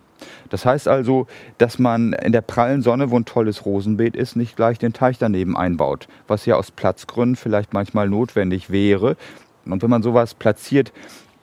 Das 0.50 0.66
heißt 0.66 0.88
also, 0.88 1.28
dass 1.58 1.80
man 1.80 2.14
in 2.14 2.32
der 2.32 2.42
prallen 2.42 2.82
Sonne, 2.82 3.12
wo 3.12 3.18
ein 3.18 3.26
tolles 3.26 3.66
Rosenbeet 3.66 4.16
ist, 4.16 4.36
nicht 4.36 4.56
gleich 4.56 4.80
den 4.80 4.94
Teich 4.94 5.18
daneben 5.18 5.56
einbaut, 5.56 6.08
was 6.28 6.46
ja 6.46 6.56
aus 6.56 6.72
Platzgründen 6.72 7.36
vielleicht 7.36 7.74
manchmal 7.74 8.10
notwendig 8.10 8.70
wäre. 8.70 9.18
Und 9.66 9.84
wenn 9.84 9.90
man 9.90 10.04
sowas 10.04 10.34
platziert, 10.34 10.92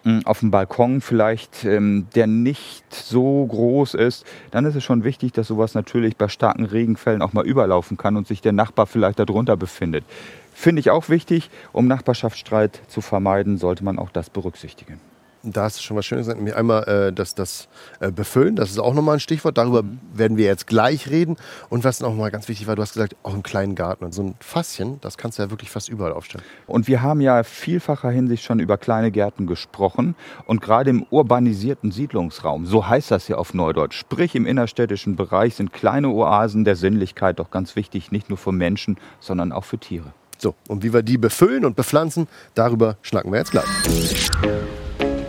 hm, 0.07 0.23
auf 0.25 0.41
dem 0.41 0.53
Balkon 0.53 1.01
vielleicht, 1.01 1.65
ähm, 1.65 2.07
der 2.15 2.29
nicht 2.29 2.95
so 2.95 3.45
groß 3.47 3.95
ist, 3.95 4.25
dann 4.53 4.65
ist 4.65 4.77
es 4.77 4.85
schon 4.85 5.03
wichtig, 5.03 5.33
dass 5.33 5.49
sowas 5.49 5.75
natürlich 5.75 6.17
bei 6.17 6.29
starken 6.29 6.65
Regenfällen 6.65 7.23
auch 7.23 7.33
mal 7.33 7.45
überlaufen 7.45 7.97
kann 7.97 8.17
und 8.17 8.29
sich 8.29 8.41
der 8.41 8.53
Nachbar 8.53 8.87
vielleicht 8.87 9.19
darunter 9.19 9.57
befindet. 9.57 10.05
Finde 10.55 10.81
ich 10.81 10.91
auch 10.91 11.09
wichtig, 11.09 11.51
um 11.73 11.89
Nachbarschaftsstreit 11.89 12.81
zu 12.87 13.01
vermeiden, 13.01 13.59
sollte 13.59 13.85
man 13.85 13.99
auch 13.99 14.11
das 14.11 14.31
berücksichtigen 14.31 15.01
da 15.53 15.65
hast 15.65 15.79
du 15.79 15.83
schon 15.83 15.97
was 15.97 16.07
Schönes 16.07 16.27
gesagt, 16.27 16.39
nämlich 16.39 16.57
einmal 16.57 16.85
äh, 16.85 17.13
das, 17.13 17.35
das 17.35 17.69
äh, 18.01 18.11
Befüllen, 18.11 18.57
das 18.57 18.71
ist 18.71 18.79
auch 18.79 18.95
nochmal 18.95 19.17
ein 19.17 19.21
Stichwort, 19.21 19.59
darüber 19.59 19.83
mhm. 19.83 20.01
werden 20.15 20.37
wir 20.37 20.47
jetzt 20.47 20.67
gleich 20.67 21.11
reden. 21.11 21.37
Und 21.69 21.85
was 21.85 22.01
noch 22.01 22.15
mal 22.15 22.31
ganz 22.31 22.49
wichtig 22.49 22.67
war, 22.67 22.77
du 22.77 22.83
hast 22.83 22.95
gesagt, 22.95 23.17
auch 23.23 23.35
im 23.35 23.43
kleinen 23.43 23.75
Garten. 23.75 24.05
Und 24.05 24.13
so 24.13 24.23
ein 24.23 24.35
Fasschen, 24.41 25.01
das 25.01 25.19
kannst 25.19 25.39
du 25.39 25.43
ja 25.43 25.51
wirklich 25.51 25.71
fast 25.71 25.89
überall 25.89 26.13
aufstellen. 26.13 26.45
Und 26.67 26.89
wir 26.89 27.03
haben 27.03 27.21
ja 27.21 27.43
vielfacher 27.43 28.11
Hinsicht 28.11 28.45
schon 28.45 28.61
über 28.61 28.79
kleine 28.79 29.11
Gärten 29.11 29.47
gesprochen. 29.47 30.15
Und 30.47 30.61
gerade 30.61 30.91
im 30.91 31.07
urbanisierten 31.11 31.93
Siedlungsraum, 31.93 32.67
so 32.67 32.87
heißt 32.87 33.11
das 33.11 33.29
ja 33.29 33.37
auf 33.37 33.55
Neudeutsch, 33.55 33.99
sprich 33.99 34.35
im 34.35 34.47
innerstädtischen 34.47 35.17
Bereich, 35.17 35.55
sind 35.55 35.73
kleine 35.73 36.09
Oasen 36.09 36.65
der 36.65 36.77
Sinnlichkeit 36.77 37.39
doch 37.39 37.51
ganz 37.51 37.77
wichtig, 37.77 38.13
nicht 38.13 38.29
nur 38.29 38.39
für 38.39 38.53
Menschen, 38.53 38.97
sondern 39.21 39.53
auch 39.53 39.65
für 39.65 39.79
Tiere. 39.79 40.13
So, 40.39 40.55
und 40.69 40.83
wie 40.83 40.93
wir 40.93 41.03
die 41.03 41.19
befüllen 41.19 41.65
und 41.65 41.77
bepflanzen, 41.77 42.29
darüber 42.55 42.97
schnacken 43.03 43.33
wir 43.33 43.39
jetzt 43.39 43.53
gleich. 43.53 43.65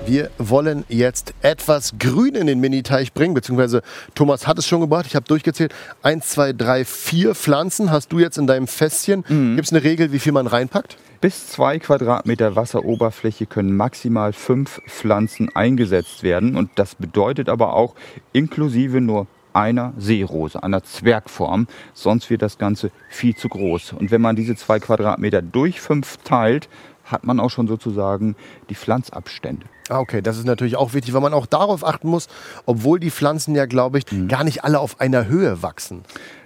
Wir 0.07 0.31
wollen 0.37 0.85
jetzt 0.87 1.33
etwas 1.41 1.95
Grün 1.99 2.33
in 2.35 2.47
den 2.47 2.61
Mini-Teich 2.61 3.11
bringen, 3.11 3.33
beziehungsweise 3.33 3.81
Thomas 4.15 4.47
hat 4.47 4.57
es 4.57 4.65
schon 4.65 4.79
gebracht. 4.79 5.05
Ich 5.05 5.17
habe 5.17 5.25
durchgezählt. 5.25 5.75
Eins, 6.01 6.29
zwei, 6.29 6.53
drei, 6.53 6.85
vier 6.85 7.35
Pflanzen 7.35 7.91
hast 7.91 8.13
du 8.13 8.19
jetzt 8.19 8.37
in 8.37 8.47
deinem 8.47 8.67
Fässchen. 8.67 9.25
Mhm. 9.27 9.57
Gibt 9.57 9.67
es 9.67 9.73
eine 9.73 9.83
Regel, 9.83 10.13
wie 10.13 10.19
viel 10.19 10.31
man 10.31 10.47
reinpackt? 10.47 10.95
Bis 11.19 11.47
zwei 11.47 11.77
Quadratmeter 11.77 12.55
Wasseroberfläche 12.55 13.47
können 13.47 13.75
maximal 13.75 14.31
fünf 14.31 14.81
Pflanzen 14.87 15.53
eingesetzt 15.53 16.23
werden. 16.23 16.55
Und 16.55 16.69
das 16.75 16.95
bedeutet 16.95 17.49
aber 17.49 17.73
auch 17.73 17.93
inklusive 18.31 19.01
nur 19.01 19.27
einer 19.51 19.93
Seerose, 19.97 20.63
einer 20.63 20.83
Zwergform. 20.83 21.67
Sonst 21.93 22.29
wird 22.29 22.43
das 22.43 22.57
Ganze 22.57 22.91
viel 23.09 23.35
zu 23.35 23.49
groß. 23.49 23.91
Und 23.93 24.11
wenn 24.11 24.21
man 24.21 24.37
diese 24.37 24.55
zwei 24.55 24.79
Quadratmeter 24.79 25.41
durch 25.41 25.81
fünf 25.81 26.15
teilt, 26.23 26.69
hat 27.07 27.23
man 27.23 27.39
auch 27.39 27.49
schon 27.49 27.67
sozusagen 27.67 28.35
die 28.69 28.75
Pflanzabstände. 28.75 29.65
Ah, 29.89 29.99
okay, 29.99 30.21
das 30.21 30.37
ist 30.37 30.45
natürlich 30.45 30.75
auch 30.75 30.93
wichtig, 30.93 31.13
weil 31.13 31.21
man 31.21 31.33
auch 31.33 31.45
darauf 31.45 31.85
achten 31.85 32.09
muss, 32.09 32.27
obwohl 32.65 32.99
die 32.99 33.11
Pflanzen 33.11 33.55
ja, 33.55 33.65
glaube 33.65 33.99
ich, 33.99 34.11
mhm. 34.11 34.27
gar 34.27 34.43
nicht 34.43 34.63
alle 34.63 34.79
auf 34.79 34.99
einer 34.99 35.27
Höhe 35.27 35.61
wachsen. 35.61 36.03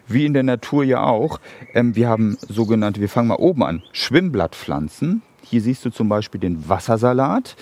Wie 0.07 0.25
in 0.25 0.33
der 0.33 0.43
Natur 0.43 0.83
ja 0.83 1.03
auch. 1.03 1.39
Ähm, 1.73 1.95
wir 1.95 2.09
haben 2.09 2.37
sogenannte, 2.47 3.01
wir 3.01 3.09
fangen 3.09 3.29
mal 3.29 3.35
oben 3.35 3.63
an, 3.63 3.83
Schwimmblattpflanzen. 3.91 5.21
Hier 5.43 5.61
siehst 5.61 5.83
du 5.85 5.89
zum 5.89 6.09
Beispiel 6.09 6.39
den 6.39 6.69
Wassersalat. 6.69 7.55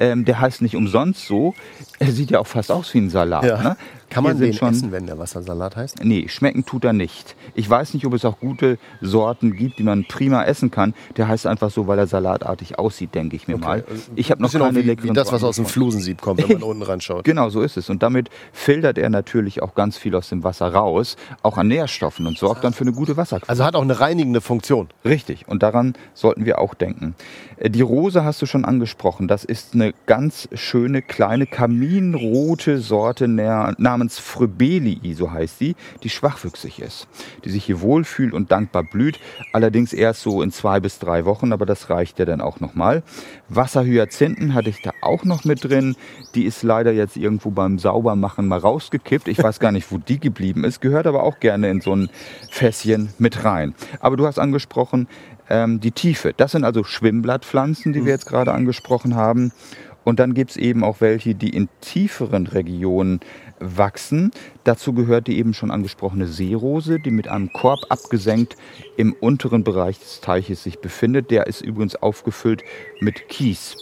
Ähm, 0.00 0.24
der 0.24 0.40
heißt 0.40 0.62
nicht 0.62 0.76
umsonst 0.76 1.26
so. 1.26 1.54
Er 1.98 2.12
sieht 2.12 2.30
ja 2.30 2.38
auch 2.38 2.46
fast 2.46 2.70
aus 2.70 2.94
wie 2.94 2.98
ein 2.98 3.10
Salat. 3.10 3.44
Ja. 3.44 3.62
Ne? 3.62 3.76
Kann 4.10 4.24
man 4.24 4.38
den 4.38 4.52
schon, 4.52 4.70
essen, 4.70 4.92
wenn 4.92 5.06
der 5.06 5.18
Wassersalat 5.18 5.76
heißt? 5.76 6.04
Nee, 6.04 6.28
schmecken 6.28 6.64
tut 6.64 6.84
er 6.84 6.92
nicht. 6.92 7.36
Ich 7.54 7.68
weiß 7.68 7.94
nicht, 7.94 8.06
ob 8.06 8.14
es 8.14 8.24
auch 8.24 8.40
gute 8.40 8.78
Sorten 9.00 9.54
gibt, 9.54 9.78
die 9.78 9.82
man 9.82 10.04
prima 10.04 10.44
essen 10.44 10.70
kann. 10.70 10.94
Der 11.16 11.28
heißt 11.28 11.46
einfach 11.46 11.70
so, 11.70 11.86
weil 11.86 11.98
er 11.98 12.06
salatartig 12.06 12.78
aussieht, 12.78 13.14
denke 13.14 13.36
ich 13.36 13.48
mir 13.48 13.56
okay. 13.56 13.64
mal. 13.64 13.84
Ich 14.16 14.30
habe 14.30 14.42
noch 14.42 14.52
keine 14.52 14.74
wie, 14.74 15.02
wie 15.02 15.12
das, 15.12 15.32
was 15.32 15.44
aus 15.44 15.56
dem 15.56 15.66
Flusensieb 15.66 16.20
kommt, 16.20 16.42
wenn 16.42 16.58
man 16.58 16.62
unten 16.68 16.82
ranschaut. 16.82 17.24
Genau, 17.24 17.50
so 17.50 17.60
ist 17.60 17.76
es. 17.76 17.90
Und 17.90 18.02
damit 18.02 18.30
filtert 18.52 18.98
er 18.98 19.10
natürlich 19.10 19.62
auch 19.62 19.74
ganz 19.74 19.98
viel 19.98 20.14
aus 20.14 20.28
dem 20.28 20.42
Wasser 20.44 20.72
raus, 20.72 21.16
auch 21.42 21.58
an 21.58 21.68
Nährstoffen 21.68 22.26
und 22.26 22.38
sorgt 22.38 22.64
dann 22.64 22.72
für 22.72 22.82
eine 22.82 22.92
gute 22.92 23.16
Wasserqualität. 23.16 23.50
Also 23.50 23.64
hat 23.64 23.76
auch 23.76 23.82
eine 23.82 24.00
reinigende 24.00 24.40
Funktion. 24.40 24.88
Richtig. 25.04 25.46
Und 25.48 25.62
daran 25.62 25.94
sollten 26.14 26.44
wir 26.44 26.58
auch 26.58 26.74
denken. 26.74 27.14
Äh, 27.58 27.70
die 27.70 27.82
Rose 27.82 28.24
hast 28.24 28.40
du 28.42 28.46
schon 28.46 28.64
angesprochen. 28.64 29.28
Das 29.28 29.44
ist 29.44 29.74
eine 29.74 29.92
ganz 30.06 30.48
schöne 30.54 31.02
kleine 31.02 31.46
kaminrote 31.46 32.78
Sorte 32.78 33.28
namens 33.28 33.97
Fröbelii, 34.18 35.14
so 35.14 35.30
heißt 35.30 35.58
sie, 35.58 35.74
die 36.02 36.10
schwachwüchsig 36.10 36.80
ist, 36.80 37.08
die 37.44 37.50
sich 37.50 37.64
hier 37.64 37.80
wohlfühlt 37.80 38.32
und 38.32 38.50
dankbar 38.52 38.84
blüht, 38.84 39.18
allerdings 39.52 39.92
erst 39.92 40.22
so 40.22 40.42
in 40.42 40.50
zwei 40.50 40.80
bis 40.80 40.98
drei 40.98 41.24
Wochen, 41.24 41.52
aber 41.52 41.66
das 41.66 41.90
reicht 41.90 42.18
ja 42.18 42.24
dann 42.24 42.40
auch 42.40 42.60
nochmal. 42.60 43.02
Wasserhyazinthen 43.48 44.54
hatte 44.54 44.70
ich 44.70 44.82
da 44.82 44.92
auch 45.02 45.24
noch 45.24 45.44
mit 45.44 45.64
drin, 45.64 45.96
die 46.34 46.44
ist 46.44 46.62
leider 46.62 46.92
jetzt 46.92 47.16
irgendwo 47.16 47.50
beim 47.50 47.78
Saubermachen 47.78 48.46
mal 48.46 48.58
rausgekippt, 48.58 49.28
ich 49.28 49.42
weiß 49.42 49.60
gar 49.60 49.72
nicht, 49.72 49.90
wo 49.90 49.98
die 49.98 50.20
geblieben 50.20 50.64
ist, 50.64 50.80
gehört 50.80 51.06
aber 51.06 51.22
auch 51.22 51.40
gerne 51.40 51.68
in 51.68 51.80
so 51.80 51.94
ein 51.94 52.10
Fässchen 52.50 53.10
mit 53.18 53.44
rein. 53.44 53.74
Aber 54.00 54.16
du 54.16 54.26
hast 54.26 54.38
angesprochen, 54.38 55.08
ähm, 55.50 55.80
die 55.80 55.92
Tiefe. 55.92 56.32
Das 56.36 56.52
sind 56.52 56.64
also 56.64 56.84
Schwimmblattpflanzen, 56.84 57.92
die 57.92 58.04
wir 58.04 58.12
jetzt 58.12 58.26
gerade 58.26 58.52
angesprochen 58.52 59.14
haben. 59.14 59.52
Und 60.04 60.20
dann 60.20 60.32
gibt 60.32 60.52
es 60.52 60.56
eben 60.56 60.84
auch 60.84 61.00
welche, 61.00 61.34
die 61.34 61.50
in 61.50 61.68
tieferen 61.80 62.46
Regionen 62.46 63.20
wachsen. 63.60 64.30
Dazu 64.64 64.92
gehört 64.92 65.26
die 65.26 65.38
eben 65.38 65.54
schon 65.54 65.70
angesprochene 65.70 66.26
Seerose, 66.26 66.98
die 66.98 67.10
mit 67.10 67.28
einem 67.28 67.52
Korb 67.52 67.80
abgesenkt 67.88 68.56
im 68.96 69.12
unteren 69.12 69.64
Bereich 69.64 69.98
des 69.98 70.20
Teiches 70.20 70.62
sich 70.62 70.80
befindet. 70.80 71.30
Der 71.30 71.46
ist 71.46 71.60
übrigens 71.60 71.96
aufgefüllt 71.96 72.62
mit 73.00 73.28
Kies. 73.28 73.76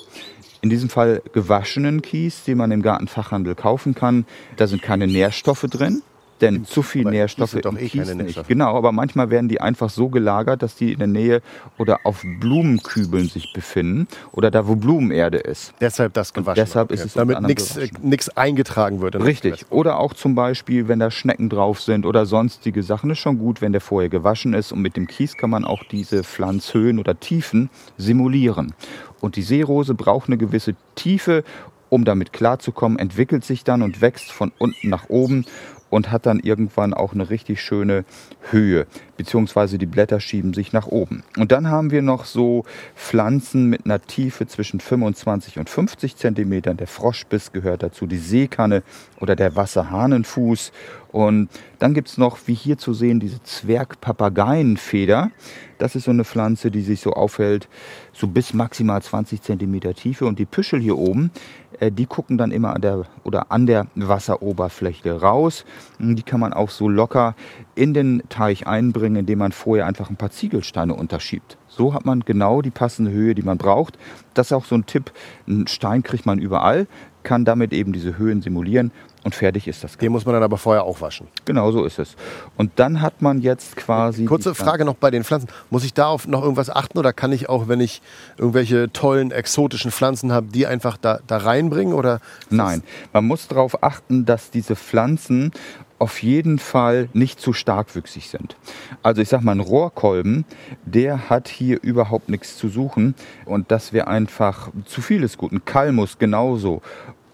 In 0.62 0.70
diesem 0.70 0.88
Fall 0.88 1.22
gewaschenen 1.32 2.02
Kies, 2.02 2.44
den 2.44 2.58
man 2.58 2.72
im 2.72 2.82
Gartenfachhandel 2.82 3.54
kaufen 3.54 3.94
kann. 3.94 4.26
Da 4.56 4.66
sind 4.66 4.82
keine 4.82 5.06
Nährstoffe 5.06 5.66
drin. 5.70 6.02
Denn 6.40 6.64
zu 6.64 6.82
viel 6.82 7.02
aber 7.02 7.10
Nährstoffe 7.12 7.54
im 7.54 7.76
eh 7.78 7.88
Kies 7.88 8.14
nicht. 8.14 8.46
Genau, 8.48 8.76
aber 8.76 8.92
manchmal 8.92 9.30
werden 9.30 9.48
die 9.48 9.60
einfach 9.60 9.88
so 9.88 10.08
gelagert, 10.08 10.62
dass 10.62 10.76
die 10.76 10.92
in 10.92 10.98
der 10.98 11.08
Nähe 11.08 11.42
oder 11.78 12.00
auf 12.04 12.24
Blumenkübeln 12.40 13.28
sich 13.28 13.52
befinden 13.52 14.06
oder 14.32 14.50
da, 14.50 14.68
wo 14.68 14.76
Blumenerde 14.76 15.38
ist. 15.38 15.72
Deshalb 15.80 16.12
das 16.14 16.34
gewaschen. 16.34 16.50
Und 16.50 16.56
deshalb 16.58 16.92
ist 16.92 17.04
es 17.04 17.14
damit 17.14 17.40
nichts 17.40 17.76
äh, 17.76 18.32
eingetragen 18.34 19.00
wird. 19.00 19.16
Richtig. 19.16 19.64
Oder 19.70 19.98
auch 19.98 20.12
zum 20.12 20.34
Beispiel, 20.34 20.88
wenn 20.88 20.98
da 20.98 21.10
Schnecken 21.10 21.48
drauf 21.48 21.80
sind 21.80 22.04
oder 22.04 22.26
sonstige 22.26 22.82
Sachen, 22.82 23.10
ist 23.10 23.18
schon 23.18 23.38
gut, 23.38 23.62
wenn 23.62 23.72
der 23.72 23.80
vorher 23.80 24.10
gewaschen 24.10 24.52
ist. 24.52 24.72
Und 24.72 24.82
mit 24.82 24.96
dem 24.96 25.06
Kies 25.06 25.36
kann 25.36 25.50
man 25.50 25.64
auch 25.64 25.84
diese 25.84 26.22
Pflanzhöhen 26.22 26.98
oder 26.98 27.18
Tiefen 27.18 27.70
simulieren. 27.96 28.74
Und 29.20 29.36
die 29.36 29.42
Seerose 29.42 29.94
braucht 29.94 30.28
eine 30.28 30.36
gewisse 30.36 30.74
Tiefe, 30.94 31.44
um 31.88 32.04
damit 32.04 32.32
klarzukommen, 32.32 32.98
entwickelt 32.98 33.44
sich 33.44 33.64
dann 33.64 33.82
und 33.82 34.00
wächst 34.00 34.32
von 34.32 34.52
unten 34.58 34.88
nach 34.88 35.08
oben 35.08 35.44
und 35.90 36.10
hat 36.10 36.26
dann 36.26 36.40
irgendwann 36.40 36.94
auch 36.94 37.12
eine 37.12 37.30
richtig 37.30 37.60
schöne 37.62 38.04
Höhe, 38.50 38.86
beziehungsweise 39.16 39.78
die 39.78 39.86
Blätter 39.86 40.20
schieben 40.20 40.52
sich 40.54 40.72
nach 40.72 40.86
oben. 40.86 41.22
Und 41.36 41.52
dann 41.52 41.68
haben 41.68 41.90
wir 41.90 42.02
noch 42.02 42.24
so 42.24 42.64
Pflanzen 42.94 43.66
mit 43.66 43.84
einer 43.84 44.00
Tiefe 44.00 44.46
zwischen 44.46 44.80
25 44.80 45.58
und 45.58 45.70
50 45.70 46.16
Zentimetern. 46.16 46.76
Der 46.76 46.86
Froschbiss 46.86 47.52
gehört 47.52 47.82
dazu, 47.82 48.06
die 48.06 48.18
Seekanne 48.18 48.82
oder 49.20 49.36
der 49.36 49.56
Wasserhahnenfuß. 49.56 50.72
Und 51.12 51.48
dann 51.78 51.94
gibt 51.94 52.08
es 52.08 52.18
noch, 52.18 52.38
wie 52.46 52.54
hier 52.54 52.76
zu 52.76 52.92
sehen, 52.92 53.20
diese 53.20 53.42
Zwergpapageienfeder. 53.42 55.30
Das 55.78 55.94
ist 55.94 56.04
so 56.04 56.10
eine 56.10 56.24
Pflanze, 56.24 56.70
die 56.70 56.82
sich 56.82 57.00
so 57.00 57.12
aufhält, 57.12 57.68
so 58.12 58.26
bis 58.26 58.52
maximal 58.52 59.00
20 59.00 59.40
Zentimeter 59.40 59.94
Tiefe. 59.94 60.26
Und 60.26 60.38
die 60.38 60.44
Püschel 60.44 60.80
hier 60.80 60.98
oben, 60.98 61.30
die 61.80 62.06
gucken 62.06 62.38
dann 62.38 62.50
immer 62.50 62.74
an 62.74 62.82
der 62.82 63.04
oder 63.24 63.50
an 63.50 63.66
der 63.66 63.86
Wasseroberfläche 63.94 65.20
raus. 65.20 65.64
Die 65.98 66.22
kann 66.22 66.40
man 66.40 66.52
auch 66.52 66.70
so 66.70 66.88
locker 66.88 67.34
in 67.74 67.94
den 67.94 68.22
Teich 68.28 68.66
einbringen, 68.66 69.16
indem 69.16 69.40
man 69.40 69.52
vorher 69.52 69.86
einfach 69.86 70.10
ein 70.10 70.16
paar 70.16 70.30
Ziegelsteine 70.30 70.94
unterschiebt. 70.94 71.58
So 71.68 71.94
hat 71.94 72.04
man 72.04 72.20
genau 72.20 72.62
die 72.62 72.70
passende 72.70 73.10
Höhe, 73.10 73.34
die 73.34 73.42
man 73.42 73.58
braucht. 73.58 73.98
Das 74.34 74.48
ist 74.48 74.52
auch 74.52 74.64
so 74.64 74.74
ein 74.74 74.86
Tipp. 74.86 75.12
Einen 75.46 75.66
Stein 75.66 76.02
kriegt 76.02 76.26
man 76.26 76.38
überall, 76.38 76.86
kann 77.22 77.44
damit 77.44 77.72
eben 77.72 77.92
diese 77.92 78.16
Höhen 78.18 78.40
simulieren 78.40 78.92
und 79.26 79.34
fertig 79.34 79.66
ist 79.66 79.82
das. 79.82 79.98
Den 79.98 80.12
muss 80.12 80.24
man 80.24 80.34
dann 80.34 80.44
aber 80.44 80.56
vorher 80.56 80.84
auch 80.84 81.00
waschen. 81.00 81.26
Genau 81.44 81.72
so 81.72 81.84
ist 81.84 81.98
es. 81.98 82.14
Und 82.56 82.70
dann 82.76 83.02
hat 83.02 83.22
man 83.22 83.40
jetzt 83.40 83.74
quasi. 83.74 84.24
Kurze 84.24 84.54
Frage 84.54 84.84
noch 84.84 84.94
bei 84.94 85.10
den 85.10 85.24
Pflanzen. 85.24 85.48
Muss 85.68 85.82
ich 85.82 85.92
da 85.92 86.06
auf 86.06 86.28
noch 86.28 86.42
irgendwas 86.42 86.70
achten 86.70 86.96
oder 86.96 87.12
kann 87.12 87.32
ich 87.32 87.48
auch, 87.48 87.66
wenn 87.66 87.80
ich 87.80 88.02
irgendwelche 88.38 88.92
tollen 88.92 89.32
exotischen 89.32 89.90
Pflanzen 89.90 90.30
habe, 90.30 90.46
die 90.46 90.68
einfach 90.68 90.96
da, 90.96 91.18
da 91.26 91.38
reinbringen? 91.38 91.92
Oder 91.92 92.20
Nein, 92.50 92.84
man 93.12 93.26
muss 93.26 93.48
darauf 93.48 93.82
achten, 93.82 94.26
dass 94.26 94.52
diese 94.52 94.76
Pflanzen 94.76 95.50
auf 95.98 96.22
jeden 96.22 96.60
Fall 96.60 97.08
nicht 97.12 97.40
zu 97.40 97.52
starkwüchsig 97.52 98.28
sind. 98.28 98.56
Also 99.02 99.22
ich 99.22 99.28
sag 99.28 99.42
mal, 99.42 99.56
ein 99.56 99.60
Rohrkolben, 99.60 100.44
der 100.84 101.30
hat 101.30 101.48
hier 101.48 101.82
überhaupt 101.82 102.28
nichts 102.28 102.56
zu 102.56 102.68
suchen 102.68 103.16
und 103.44 103.72
das 103.72 103.92
wäre 103.92 104.06
einfach 104.06 104.68
zu 104.84 105.00
vieles 105.00 105.36
gut. 105.36 105.50
Ein 105.50 105.64
Kalmus 105.64 106.18
genauso. 106.18 106.80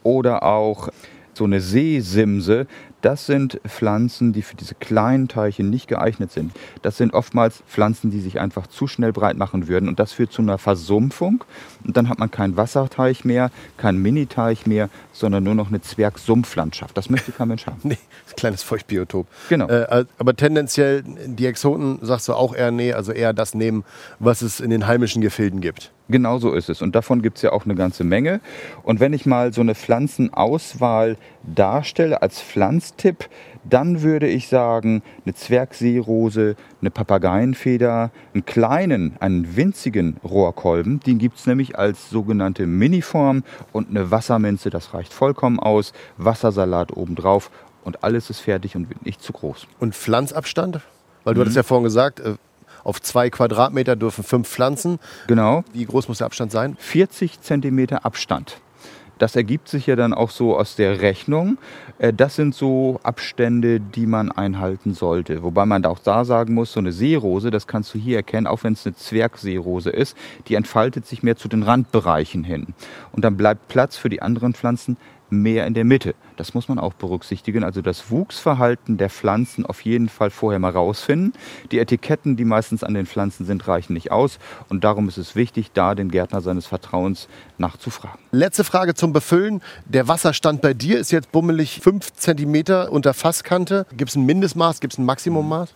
Oder 0.04 0.42
auch 0.42 0.88
so 1.34 1.44
eine 1.44 1.60
Seesimse, 1.60 2.66
das 3.02 3.26
sind 3.26 3.60
Pflanzen, 3.66 4.32
die 4.32 4.42
für 4.42 4.56
diese 4.56 4.74
kleinen 4.74 5.28
Teilchen 5.28 5.68
nicht 5.70 5.88
geeignet 5.88 6.32
sind. 6.32 6.52
Das 6.82 6.96
sind 6.96 7.12
oftmals 7.12 7.62
Pflanzen, 7.68 8.10
die 8.10 8.20
sich 8.20 8.40
einfach 8.40 8.66
zu 8.66 8.86
schnell 8.86 9.12
breit 9.12 9.36
machen 9.36 9.68
würden 9.68 9.88
und 9.88 9.98
das 9.98 10.12
führt 10.12 10.32
zu 10.32 10.40
einer 10.40 10.58
Versumpfung 10.58 11.44
und 11.84 11.96
dann 11.96 12.08
hat 12.08 12.18
man 12.18 12.30
keinen 12.30 12.56
Wasserteich 12.56 13.24
mehr, 13.24 13.50
keinen 13.76 14.00
Miniteich 14.00 14.66
mehr, 14.66 14.88
sondern 15.12 15.44
nur 15.44 15.54
noch 15.54 15.68
eine 15.68 15.80
Zwergsumpflandschaft. 15.80 16.96
Das 16.96 17.10
möchte 17.10 17.32
kein 17.32 17.48
Mensch 17.48 17.66
haben. 17.66 17.80
nee, 17.82 17.98
kleines 18.36 18.62
Feuchtbiotop. 18.62 19.26
Genau. 19.48 19.68
Äh, 19.68 20.06
aber 20.18 20.36
tendenziell 20.36 21.02
die 21.02 21.46
Exoten 21.46 21.98
sagst 22.02 22.28
du 22.28 22.34
auch 22.34 22.54
eher 22.54 22.70
nee, 22.70 22.92
also 22.92 23.12
eher 23.12 23.32
das 23.32 23.54
nehmen, 23.54 23.84
was 24.18 24.42
es 24.42 24.60
in 24.60 24.70
den 24.70 24.86
heimischen 24.86 25.22
Gefilden 25.22 25.60
gibt. 25.60 25.92
Genau 26.08 26.38
so 26.38 26.52
ist 26.52 26.68
es. 26.68 26.82
Und 26.82 26.94
davon 26.94 27.22
gibt 27.22 27.38
es 27.38 27.42
ja 27.42 27.52
auch 27.52 27.64
eine 27.64 27.74
ganze 27.74 28.04
Menge. 28.04 28.40
Und 28.82 29.00
wenn 29.00 29.12
ich 29.12 29.24
mal 29.24 29.52
so 29.52 29.60
eine 29.60 29.74
Pflanzenauswahl 29.74 31.16
darstelle 31.42 32.22
als 32.22 32.40
Pflanztipp, 32.92 33.28
dann 33.64 34.02
würde 34.02 34.26
ich 34.26 34.48
sagen, 34.48 35.02
eine 35.24 35.34
Zwergseerose, 35.34 36.56
eine 36.80 36.90
Papageienfeder, 36.90 38.10
einen 38.34 38.44
kleinen, 38.44 39.16
einen 39.20 39.56
winzigen 39.56 40.16
Rohrkolben, 40.24 41.00
den 41.00 41.18
gibt 41.18 41.38
es 41.38 41.46
nämlich 41.46 41.78
als 41.78 42.10
sogenannte 42.10 42.66
Miniform 42.66 43.44
und 43.72 43.90
eine 43.90 44.10
Wasserminze, 44.10 44.70
das 44.70 44.94
reicht 44.94 45.12
vollkommen 45.12 45.60
aus, 45.60 45.92
Wassersalat 46.16 46.96
obendrauf 46.96 47.50
und 47.84 48.04
alles 48.04 48.30
ist 48.30 48.40
fertig 48.40 48.76
und 48.76 49.04
nicht 49.04 49.22
zu 49.22 49.32
groß. 49.32 49.66
Und 49.78 49.94
Pflanzabstand? 49.94 50.80
Weil 51.24 51.34
du 51.34 51.38
mhm. 51.38 51.42
hattest 51.42 51.56
ja 51.56 51.62
vorhin 51.62 51.84
gesagt, 51.84 52.20
äh, 52.20 52.34
auf 52.84 53.00
zwei 53.00 53.30
Quadratmeter 53.30 53.94
dürfen 53.94 54.24
fünf 54.24 54.48
Pflanzen. 54.48 54.98
Genau. 55.28 55.62
Wie 55.72 55.84
groß 55.84 56.08
muss 56.08 56.18
der 56.18 56.26
Abstand 56.26 56.50
sein? 56.50 56.76
40 56.80 57.40
Zentimeter 57.40 58.04
Abstand. 58.04 58.60
Das 59.22 59.36
ergibt 59.36 59.68
sich 59.68 59.86
ja 59.86 59.94
dann 59.94 60.14
auch 60.14 60.30
so 60.30 60.58
aus 60.58 60.74
der 60.74 61.00
Rechnung. 61.00 61.56
Äh, 62.00 62.12
das 62.12 62.34
sind 62.34 62.56
so 62.56 62.98
Abstände, 63.04 63.78
die 63.78 64.06
man 64.06 64.32
einhalten 64.32 64.94
sollte. 64.94 65.44
Wobei 65.44 65.64
man 65.64 65.84
auch 65.84 66.00
da 66.00 66.24
sagen 66.24 66.54
muss, 66.54 66.72
so 66.72 66.80
eine 66.80 66.90
Seerose, 66.90 67.52
das 67.52 67.68
kannst 67.68 67.94
du 67.94 68.00
hier 68.00 68.16
erkennen, 68.16 68.48
auch 68.48 68.64
wenn 68.64 68.72
es 68.72 68.84
eine 68.84 68.96
Zwergseerose 68.96 69.90
ist, 69.90 70.16
die 70.48 70.56
entfaltet 70.56 71.06
sich 71.06 71.22
mehr 71.22 71.36
zu 71.36 71.46
den 71.46 71.62
Randbereichen 71.62 72.42
hin. 72.42 72.74
Und 73.12 73.24
dann 73.24 73.36
bleibt 73.36 73.68
Platz 73.68 73.96
für 73.96 74.08
die 74.08 74.22
anderen 74.22 74.54
Pflanzen 74.54 74.96
mehr 75.32 75.66
in 75.66 75.74
der 75.74 75.84
Mitte. 75.84 76.14
Das 76.36 76.54
muss 76.54 76.68
man 76.68 76.78
auch 76.78 76.92
berücksichtigen. 76.92 77.64
Also 77.64 77.82
das 77.82 78.10
Wuchsverhalten 78.10 78.98
der 78.98 79.10
Pflanzen 79.10 79.66
auf 79.66 79.80
jeden 79.80 80.08
Fall 80.08 80.30
vorher 80.30 80.58
mal 80.58 80.70
rausfinden. 80.70 81.32
Die 81.70 81.78
Etiketten, 81.78 82.36
die 82.36 82.44
meistens 82.44 82.84
an 82.84 82.94
den 82.94 83.06
Pflanzen 83.06 83.46
sind, 83.46 83.66
reichen 83.66 83.94
nicht 83.94 84.12
aus. 84.12 84.38
Und 84.68 84.84
darum 84.84 85.08
ist 85.08 85.18
es 85.18 85.34
wichtig, 85.34 85.72
da 85.72 85.94
den 85.94 86.10
Gärtner 86.10 86.40
seines 86.40 86.66
Vertrauens 86.66 87.28
nachzufragen. 87.58 88.18
Letzte 88.30 88.64
Frage 88.64 88.94
zum 88.94 89.12
Befüllen. 89.12 89.62
Der 89.86 90.08
Wasserstand 90.08 90.60
bei 90.60 90.74
dir 90.74 90.98
ist 90.98 91.10
jetzt 91.10 91.32
bummelig 91.32 91.80
5 91.80 92.12
cm 92.12 92.88
unter 92.90 93.14
Fasskante. 93.14 93.86
Gibt 93.96 94.10
es 94.10 94.16
ein 94.16 94.26
Mindestmaß, 94.26 94.80
gibt 94.80 94.92
es 94.92 94.98
ein 94.98 95.04
Maximummaß? 95.04 95.74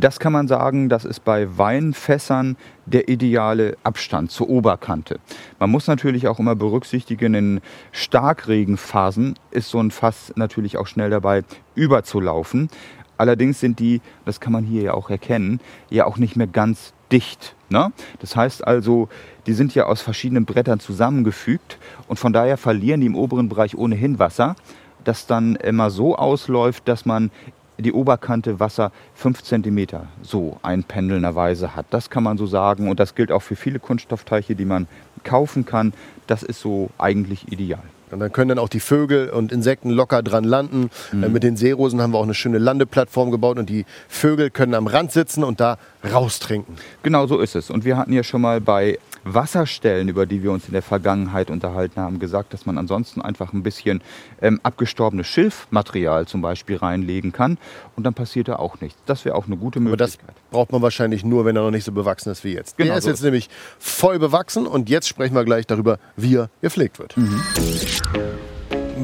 Das 0.00 0.20
kann 0.20 0.32
man 0.32 0.46
sagen, 0.46 0.88
das 0.88 1.04
ist 1.04 1.24
bei 1.24 1.58
Weinfässern 1.58 2.56
der 2.86 3.08
ideale 3.08 3.76
Abstand 3.82 4.30
zur 4.30 4.48
Oberkante. 4.48 5.18
Man 5.58 5.70
muss 5.70 5.88
natürlich 5.88 6.28
auch 6.28 6.38
immer 6.38 6.54
berücksichtigen, 6.54 7.34
in 7.34 7.60
Starkregenphasen 7.90 9.34
ist 9.50 9.70
so 9.70 9.80
ein 9.80 9.90
Fass 9.90 10.32
natürlich 10.36 10.76
auch 10.76 10.86
schnell 10.86 11.10
dabei 11.10 11.42
überzulaufen. 11.74 12.68
Allerdings 13.16 13.58
sind 13.58 13.80
die, 13.80 14.00
das 14.24 14.38
kann 14.38 14.52
man 14.52 14.62
hier 14.62 14.82
ja 14.82 14.94
auch 14.94 15.10
erkennen, 15.10 15.58
ja 15.90 16.06
auch 16.06 16.16
nicht 16.16 16.36
mehr 16.36 16.46
ganz 16.46 16.92
dicht. 17.10 17.56
Ne? 17.68 17.92
Das 18.20 18.36
heißt 18.36 18.64
also, 18.64 19.08
die 19.46 19.52
sind 19.52 19.74
ja 19.74 19.86
aus 19.86 20.00
verschiedenen 20.00 20.44
Brettern 20.44 20.78
zusammengefügt 20.78 21.78
und 22.06 22.20
von 22.20 22.32
daher 22.32 22.56
verlieren 22.56 23.00
die 23.00 23.08
im 23.08 23.16
oberen 23.16 23.48
Bereich 23.48 23.76
ohnehin 23.76 24.20
Wasser, 24.20 24.54
das 25.02 25.26
dann 25.26 25.56
immer 25.56 25.90
so 25.90 26.16
ausläuft, 26.16 26.86
dass 26.86 27.04
man 27.04 27.32
die 27.78 27.92
Oberkante 27.92 28.60
Wasser 28.60 28.92
5 29.14 29.42
cm 29.42 29.86
so 30.22 30.58
einpendelnderweise 30.62 31.76
hat. 31.76 31.86
Das 31.90 32.10
kann 32.10 32.22
man 32.22 32.36
so 32.38 32.46
sagen 32.46 32.88
und 32.88 33.00
das 33.00 33.14
gilt 33.14 33.32
auch 33.32 33.42
für 33.42 33.56
viele 33.56 33.78
Kunststoffteiche, 33.78 34.54
die 34.54 34.64
man 34.64 34.88
kaufen 35.24 35.64
kann. 35.64 35.92
Das 36.26 36.42
ist 36.42 36.60
so 36.60 36.90
eigentlich 36.98 37.50
ideal. 37.52 37.82
Und 38.10 38.20
dann 38.20 38.32
können 38.32 38.48
dann 38.50 38.58
auch 38.58 38.68
die 38.68 38.80
Vögel 38.80 39.28
und 39.30 39.52
Insekten 39.52 39.90
locker 39.90 40.22
dran 40.22 40.44
landen. 40.44 40.90
Mhm. 41.12 41.32
Mit 41.32 41.42
den 41.42 41.56
Seerosen 41.56 42.00
haben 42.00 42.12
wir 42.12 42.18
auch 42.18 42.24
eine 42.24 42.34
schöne 42.34 42.58
Landeplattform 42.58 43.30
gebaut 43.30 43.58
und 43.58 43.68
die 43.68 43.84
Vögel 44.08 44.50
können 44.50 44.74
am 44.74 44.86
Rand 44.86 45.12
sitzen 45.12 45.44
und 45.44 45.60
da 45.60 45.78
raustrinken. 46.04 46.76
Genau 47.02 47.26
so 47.26 47.38
ist 47.40 47.56
es. 47.56 47.70
Und 47.70 47.84
wir 47.84 47.96
hatten 47.96 48.12
ja 48.12 48.22
schon 48.22 48.40
mal 48.40 48.60
bei 48.60 48.98
Wasserstellen, 49.24 50.08
über 50.08 50.26
die 50.26 50.42
wir 50.42 50.52
uns 50.52 50.66
in 50.66 50.72
der 50.72 50.82
Vergangenheit 50.82 51.50
unterhalten 51.50 52.00
haben, 52.00 52.18
gesagt, 52.18 52.52
dass 52.52 52.66
man 52.66 52.78
ansonsten 52.78 53.20
einfach 53.20 53.52
ein 53.52 53.62
bisschen 53.62 54.00
ähm, 54.40 54.60
abgestorbenes 54.62 55.26
Schilfmaterial 55.26 56.26
zum 56.26 56.40
Beispiel 56.40 56.76
reinlegen 56.76 57.32
kann 57.32 57.58
und 57.96 58.04
dann 58.04 58.14
passiert 58.14 58.48
da 58.48 58.56
auch 58.56 58.80
nichts. 58.80 59.00
Das 59.06 59.24
wäre 59.24 59.34
auch 59.34 59.46
eine 59.46 59.56
gute 59.56 59.80
Möglichkeit. 59.80 60.20
Aber 60.22 60.32
das 60.32 60.50
braucht 60.50 60.72
man 60.72 60.82
wahrscheinlich 60.82 61.24
nur, 61.24 61.44
wenn 61.44 61.56
er 61.56 61.62
noch 61.62 61.70
nicht 61.70 61.84
so 61.84 61.92
bewachsen 61.92 62.30
ist 62.30 62.44
wie 62.44 62.54
jetzt. 62.54 62.76
Genau 62.76 62.90
Der 62.90 62.98
ist 62.98 63.04
so 63.04 63.10
jetzt 63.10 63.18
ist 63.18 63.24
nämlich 63.24 63.48
voll 63.78 64.18
bewachsen 64.18 64.66
und 64.66 64.88
jetzt 64.88 65.08
sprechen 65.08 65.34
wir 65.34 65.44
gleich 65.44 65.66
darüber, 65.66 65.98
wie 66.16 66.36
er 66.36 66.50
gepflegt 66.60 66.98
wird. 66.98 67.16
Mhm 67.16 67.42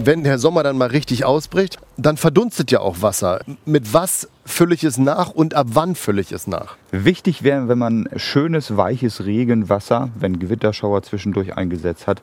wenn 0.02 0.24
der 0.24 0.38
Sommer 0.38 0.62
dann 0.62 0.76
mal 0.76 0.88
richtig 0.88 1.24
ausbricht, 1.24 1.78
dann 1.96 2.16
verdunstet 2.16 2.70
ja 2.70 2.80
auch 2.80 3.02
Wasser. 3.02 3.40
Mit 3.64 3.92
was 3.92 4.28
fülle 4.44 4.74
ich 4.74 4.84
es 4.84 4.98
nach 4.98 5.30
und 5.30 5.54
ab 5.54 5.68
wann 5.70 5.94
fülle 5.94 6.20
ich 6.20 6.32
es 6.32 6.46
nach? 6.46 6.76
Wichtig 6.90 7.42
wäre, 7.42 7.68
wenn 7.68 7.78
man 7.78 8.08
schönes, 8.16 8.76
weiches 8.76 9.24
Regenwasser, 9.24 10.10
wenn 10.18 10.38
Gewitterschauer 10.38 11.02
zwischendurch 11.02 11.56
eingesetzt 11.56 12.06
hat, 12.06 12.22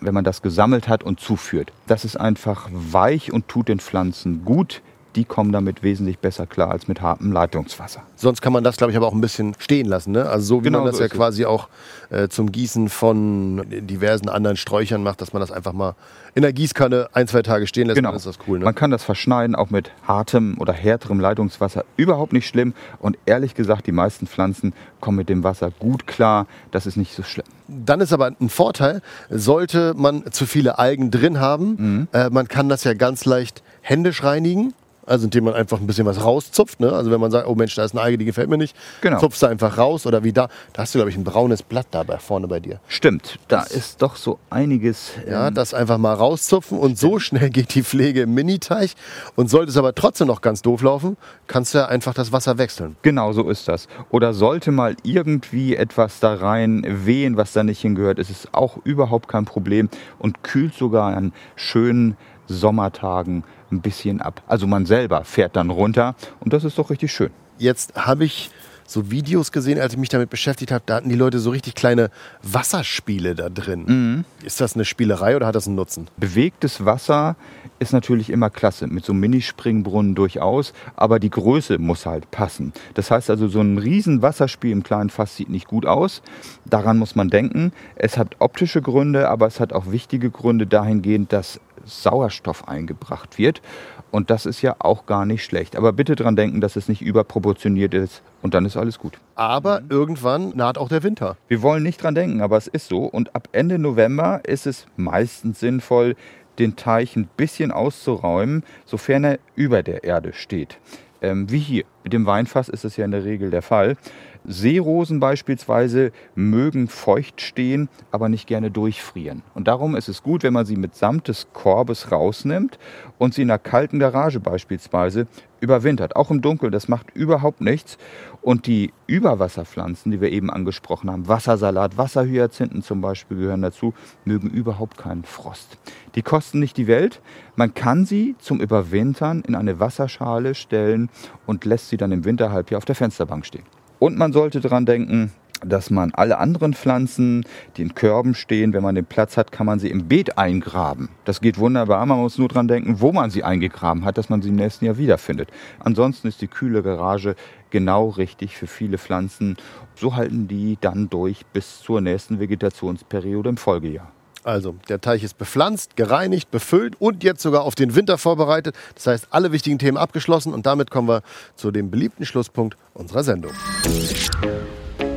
wenn 0.00 0.14
man 0.14 0.24
das 0.24 0.42
gesammelt 0.42 0.88
hat 0.88 1.02
und 1.02 1.20
zuführt. 1.20 1.72
Das 1.86 2.04
ist 2.04 2.16
einfach 2.16 2.68
weich 2.72 3.32
und 3.32 3.48
tut 3.48 3.68
den 3.68 3.80
Pflanzen 3.80 4.44
gut 4.44 4.82
die 5.18 5.24
kommen 5.24 5.50
damit 5.50 5.82
wesentlich 5.82 6.20
besser 6.20 6.46
klar 6.46 6.70
als 6.70 6.86
mit 6.86 7.02
hartem 7.02 7.32
Leitungswasser. 7.32 8.02
Sonst 8.14 8.40
kann 8.40 8.52
man 8.52 8.62
das, 8.62 8.76
glaube 8.76 8.92
ich, 8.92 8.96
aber 8.96 9.08
auch 9.08 9.12
ein 9.12 9.20
bisschen 9.20 9.56
stehen 9.58 9.86
lassen. 9.86 10.12
Ne? 10.12 10.28
Also 10.28 10.46
so 10.46 10.60
wie 10.60 10.66
genau 10.66 10.78
man 10.78 10.86
das 10.86 10.98
so 10.98 11.02
ja 11.02 11.08
quasi 11.08 11.42
es. 11.42 11.48
auch 11.48 11.68
äh, 12.10 12.28
zum 12.28 12.52
Gießen 12.52 12.88
von 12.88 13.64
diversen 13.68 14.28
anderen 14.28 14.56
Sträuchern 14.56 15.02
macht, 15.02 15.20
dass 15.20 15.32
man 15.32 15.40
das 15.40 15.50
einfach 15.50 15.72
mal 15.72 15.96
in 16.36 16.42
der 16.42 16.52
Gießkanne 16.52 17.08
ein, 17.14 17.26
zwei 17.26 17.42
Tage 17.42 17.66
stehen 17.66 17.88
lässt, 17.88 17.96
genau. 17.96 18.10
dann 18.10 18.16
ist 18.16 18.26
das 18.26 18.38
cool. 18.46 18.60
Ne? 18.60 18.64
Man 18.64 18.76
kann 18.76 18.92
das 18.92 19.02
verschneiden, 19.02 19.56
auch 19.56 19.70
mit 19.70 19.90
hartem 20.06 20.56
oder 20.58 20.72
härterem 20.72 21.18
Leitungswasser. 21.18 21.84
Überhaupt 21.96 22.32
nicht 22.32 22.46
schlimm. 22.46 22.74
Und 23.00 23.18
ehrlich 23.26 23.56
gesagt, 23.56 23.88
die 23.88 23.92
meisten 23.92 24.28
Pflanzen 24.28 24.72
kommen 25.00 25.16
mit 25.16 25.28
dem 25.28 25.42
Wasser 25.42 25.72
gut 25.80 26.06
klar. 26.06 26.46
Das 26.70 26.86
ist 26.86 26.96
nicht 26.96 27.12
so 27.16 27.24
schlimm. 27.24 27.46
Dann 27.66 28.00
ist 28.00 28.12
aber 28.12 28.30
ein 28.40 28.50
Vorteil, 28.50 29.02
sollte 29.30 29.94
man 29.96 30.30
zu 30.30 30.46
viele 30.46 30.78
Algen 30.78 31.10
drin 31.10 31.40
haben, 31.40 31.76
mhm. 31.76 32.08
äh, 32.12 32.30
man 32.30 32.46
kann 32.46 32.68
das 32.68 32.84
ja 32.84 32.94
ganz 32.94 33.24
leicht 33.24 33.64
händisch 33.80 34.22
reinigen. 34.22 34.74
Also 35.08 35.24
indem 35.24 35.44
man 35.44 35.54
einfach 35.54 35.80
ein 35.80 35.86
bisschen 35.86 36.06
was 36.06 36.22
rauszupft. 36.22 36.80
Ne? 36.80 36.92
Also 36.92 37.10
wenn 37.10 37.20
man 37.20 37.30
sagt, 37.30 37.46
oh 37.46 37.54
Mensch, 37.54 37.74
da 37.74 37.84
ist 37.84 37.92
eine 37.92 38.02
Alge, 38.02 38.18
die 38.18 38.24
gefällt 38.24 38.48
mir 38.48 38.58
nicht, 38.58 38.76
genau. 39.00 39.18
zupfst 39.18 39.42
du 39.42 39.46
einfach 39.46 39.78
raus 39.78 40.06
oder 40.06 40.24
wie 40.24 40.32
da. 40.32 40.48
Da 40.72 40.82
hast 40.82 40.94
du, 40.94 40.98
glaube 40.98 41.10
ich, 41.10 41.16
ein 41.16 41.24
braunes 41.24 41.62
Blatt 41.62 41.86
dabei 41.90 42.18
vorne 42.18 42.48
bei 42.48 42.60
dir. 42.60 42.80
Stimmt, 42.88 43.38
da 43.48 43.60
das, 43.60 43.70
ist 43.70 44.02
doch 44.02 44.16
so 44.16 44.38
einiges. 44.50 45.12
Ja, 45.28 45.48
ähm, 45.48 45.54
das 45.54 45.74
einfach 45.74 45.98
mal 45.98 46.14
rauszupfen 46.14 46.78
und 46.78 46.98
so 46.98 47.18
schnell 47.18 47.50
geht 47.50 47.74
die 47.74 47.82
Pflege 47.82 48.22
im 48.22 48.34
Miniteich. 48.34 48.94
Und 49.36 49.50
sollte 49.50 49.70
es 49.70 49.76
aber 49.76 49.94
trotzdem 49.94 50.26
noch 50.26 50.40
ganz 50.40 50.62
doof 50.62 50.82
laufen, 50.82 51.16
kannst 51.46 51.74
du 51.74 51.78
ja 51.78 51.86
einfach 51.86 52.14
das 52.14 52.32
Wasser 52.32 52.58
wechseln. 52.58 52.96
Genau 53.02 53.32
so 53.32 53.48
ist 53.48 53.68
das. 53.68 53.88
Oder 54.10 54.34
sollte 54.34 54.70
mal 54.70 54.96
irgendwie 55.02 55.76
etwas 55.76 56.20
da 56.20 56.34
rein 56.34 56.84
wehen, 56.86 57.36
was 57.36 57.52
da 57.52 57.62
nicht 57.62 57.80
hingehört, 57.80 58.18
ist 58.18 58.30
es 58.30 58.48
auch 58.52 58.78
überhaupt 58.84 59.28
kein 59.28 59.44
Problem 59.44 59.88
und 60.18 60.42
kühlt 60.42 60.74
sogar 60.74 61.16
an 61.16 61.32
schönen 61.56 62.16
Sommertagen 62.48 63.44
ein 63.70 63.80
bisschen 63.80 64.20
ab. 64.20 64.42
Also 64.46 64.66
man 64.66 64.86
selber 64.86 65.24
fährt 65.24 65.56
dann 65.56 65.70
runter 65.70 66.14
und 66.40 66.52
das 66.52 66.64
ist 66.64 66.78
doch 66.78 66.90
richtig 66.90 67.12
schön. 67.12 67.30
Jetzt 67.58 67.94
habe 67.94 68.24
ich 68.24 68.50
so 68.88 69.10
Videos 69.10 69.52
gesehen, 69.52 69.78
als 69.78 69.92
ich 69.92 69.98
mich 69.98 70.08
damit 70.08 70.30
beschäftigt 70.30 70.72
habe, 70.72 70.82
da 70.86 70.96
hatten 70.96 71.10
die 71.10 71.14
Leute 71.14 71.38
so 71.38 71.50
richtig 71.50 71.74
kleine 71.74 72.10
Wasserspiele 72.42 73.34
da 73.34 73.50
drin. 73.50 73.84
Mhm. 73.86 74.24
Ist 74.44 74.62
das 74.62 74.74
eine 74.74 74.86
Spielerei 74.86 75.36
oder 75.36 75.46
hat 75.46 75.54
das 75.54 75.66
einen 75.66 75.76
Nutzen? 75.76 76.08
Bewegtes 76.16 76.84
Wasser 76.84 77.36
ist 77.80 77.92
natürlich 77.92 78.30
immer 78.30 78.48
klasse, 78.48 78.86
mit 78.86 79.04
so 79.04 79.12
einem 79.12 79.20
Minispringbrunnen 79.20 80.14
durchaus, 80.14 80.72
aber 80.96 81.18
die 81.18 81.30
Größe 81.30 81.78
muss 81.78 82.06
halt 82.06 82.30
passen. 82.30 82.72
Das 82.94 83.10
heißt 83.10 83.28
also, 83.30 83.46
so 83.46 83.60
ein 83.60 83.78
riesen 83.78 84.22
Wasserspiel 84.22 84.72
im 84.72 84.82
kleinen 84.82 85.10
Fass 85.10 85.36
sieht 85.36 85.50
nicht 85.50 85.68
gut 85.68 85.84
aus. 85.84 86.22
Daran 86.64 86.98
muss 86.98 87.14
man 87.14 87.28
denken. 87.28 87.72
Es 87.94 88.16
hat 88.16 88.36
optische 88.38 88.80
Gründe, 88.80 89.28
aber 89.28 89.46
es 89.46 89.60
hat 89.60 89.72
auch 89.74 89.90
wichtige 89.92 90.30
Gründe 90.30 90.66
dahingehend, 90.66 91.32
dass 91.32 91.60
Sauerstoff 91.84 92.68
eingebracht 92.68 93.38
wird. 93.38 93.62
Und 94.10 94.30
das 94.30 94.46
ist 94.46 94.62
ja 94.62 94.76
auch 94.78 95.06
gar 95.06 95.26
nicht 95.26 95.44
schlecht. 95.44 95.76
Aber 95.76 95.92
bitte 95.92 96.16
daran 96.16 96.36
denken, 96.36 96.60
dass 96.60 96.76
es 96.76 96.88
nicht 96.88 97.02
überproportioniert 97.02 97.92
ist 97.94 98.22
und 98.40 98.54
dann 98.54 98.64
ist 98.64 98.76
alles 98.76 98.98
gut. 98.98 99.18
Aber 99.34 99.82
irgendwann 99.88 100.56
naht 100.56 100.78
auch 100.78 100.88
der 100.88 101.02
Winter. 101.02 101.36
Wir 101.48 101.62
wollen 101.62 101.82
nicht 101.82 102.02
dran 102.02 102.14
denken, 102.14 102.40
aber 102.40 102.56
es 102.56 102.68
ist 102.68 102.88
so. 102.88 103.04
Und 103.04 103.34
ab 103.34 103.48
Ende 103.52 103.78
November 103.78 104.40
ist 104.44 104.66
es 104.66 104.86
meistens 104.96 105.60
sinnvoll, 105.60 106.16
den 106.58 106.76
Teich 106.76 107.16
ein 107.16 107.28
bisschen 107.36 107.70
auszuräumen, 107.70 108.64
sofern 108.84 109.24
er 109.24 109.38
über 109.54 109.82
der 109.82 110.04
Erde 110.04 110.32
steht. 110.32 110.78
Ähm, 111.20 111.50
wie 111.50 111.58
hier. 111.58 111.84
Mit 112.04 112.12
dem 112.12 112.26
Weinfass 112.26 112.68
ist 112.68 112.84
es 112.84 112.96
ja 112.96 113.04
in 113.04 113.10
der 113.10 113.24
Regel 113.24 113.50
der 113.50 113.62
Fall. 113.62 113.96
Seerosen 114.44 115.20
beispielsweise 115.20 116.12
mögen 116.34 116.88
feucht 116.88 117.40
stehen, 117.40 117.88
aber 118.10 118.28
nicht 118.28 118.46
gerne 118.46 118.70
durchfrieren. 118.70 119.42
Und 119.54 119.68
darum 119.68 119.94
ist 119.94 120.08
es 120.08 120.22
gut, 120.22 120.42
wenn 120.42 120.54
man 120.54 120.64
sie 120.64 120.76
mitsamt 120.76 121.28
des 121.28 121.48
Korbes 121.52 122.10
rausnimmt 122.10 122.78
und 123.18 123.34
sie 123.34 123.42
in 123.42 123.50
einer 123.50 123.58
kalten 123.58 123.98
Garage 123.98 124.40
beispielsweise 124.40 125.26
überwintert. 125.60 126.16
Auch 126.16 126.30
im 126.30 126.40
Dunkeln, 126.40 126.72
das 126.72 126.88
macht 126.88 127.10
überhaupt 127.14 127.60
nichts. 127.60 127.98
Und 128.40 128.66
die 128.66 128.92
Überwasserpflanzen, 129.06 130.12
die 130.12 130.20
wir 130.20 130.30
eben 130.30 130.50
angesprochen 130.50 131.10
haben, 131.10 131.28
Wassersalat, 131.28 131.98
Wasserhyazinthen 131.98 132.82
zum 132.82 133.00
Beispiel 133.00 133.36
gehören 133.36 133.62
dazu, 133.62 133.92
mögen 134.24 134.48
überhaupt 134.48 134.96
keinen 134.96 135.24
Frost. 135.24 135.78
Die 136.14 136.22
kosten 136.22 136.60
nicht 136.60 136.76
die 136.76 136.86
Welt. 136.86 137.20
Man 137.56 137.74
kann 137.74 138.06
sie 138.06 138.36
zum 138.38 138.60
Überwintern 138.60 139.42
in 139.42 139.54
eine 139.54 139.80
Wasserschale 139.80 140.54
stellen 140.54 141.10
und 141.46 141.64
lässt 141.64 141.87
sie 141.88 141.96
dann 141.96 142.12
im 142.12 142.24
Winterhalbjahr 142.24 142.78
auf 142.78 142.84
der 142.84 142.94
Fensterbank 142.94 143.46
stehen. 143.46 143.64
Und 143.98 144.16
man 144.16 144.32
sollte 144.32 144.60
daran 144.60 144.86
denken, 144.86 145.32
dass 145.64 145.90
man 145.90 146.12
alle 146.14 146.38
anderen 146.38 146.74
Pflanzen, 146.74 147.44
die 147.76 147.82
in 147.82 147.94
Körben 147.94 148.34
stehen, 148.34 148.72
wenn 148.72 148.82
man 148.82 148.94
den 148.94 149.04
Platz 149.04 149.36
hat, 149.36 149.50
kann 149.50 149.66
man 149.66 149.78
sie 149.78 149.90
im 149.90 150.06
Beet 150.06 150.38
eingraben. 150.38 151.08
Das 151.24 151.40
geht 151.40 151.58
wunderbar. 151.58 152.04
Man 152.06 152.18
muss 152.18 152.38
nur 152.38 152.48
daran 152.48 152.68
denken, 152.68 153.00
wo 153.00 153.12
man 153.12 153.30
sie 153.30 153.42
eingegraben 153.42 154.04
hat, 154.04 154.18
dass 154.18 154.28
man 154.28 154.40
sie 154.42 154.50
im 154.50 154.56
nächsten 154.56 154.84
Jahr 154.84 154.98
wiederfindet. 154.98 155.50
Ansonsten 155.80 156.28
ist 156.28 156.40
die 156.42 156.48
kühle 156.48 156.82
Garage 156.82 157.34
genau 157.70 158.08
richtig 158.10 158.56
für 158.56 158.66
viele 158.66 158.98
Pflanzen. 158.98 159.56
So 159.96 160.14
halten 160.14 160.46
die 160.48 160.78
dann 160.80 161.10
durch 161.10 161.44
bis 161.46 161.80
zur 161.80 162.00
nächsten 162.00 162.38
Vegetationsperiode 162.38 163.48
im 163.48 163.56
Folgejahr. 163.56 164.12
Also, 164.48 164.76
der 164.88 165.02
Teich 165.02 165.22
ist 165.24 165.36
bepflanzt, 165.36 165.94
gereinigt, 165.96 166.50
befüllt 166.50 166.98
und 166.98 167.22
jetzt 167.22 167.42
sogar 167.42 167.64
auf 167.64 167.74
den 167.74 167.94
Winter 167.94 168.16
vorbereitet. 168.16 168.74
Das 168.94 169.06
heißt, 169.06 169.26
alle 169.28 169.52
wichtigen 169.52 169.78
Themen 169.78 169.98
abgeschlossen 169.98 170.54
und 170.54 170.64
damit 170.64 170.90
kommen 170.90 171.06
wir 171.06 171.20
zu 171.54 171.70
dem 171.70 171.90
beliebten 171.90 172.24
Schlusspunkt 172.24 172.78
unserer 172.94 173.24
Sendung. 173.24 173.52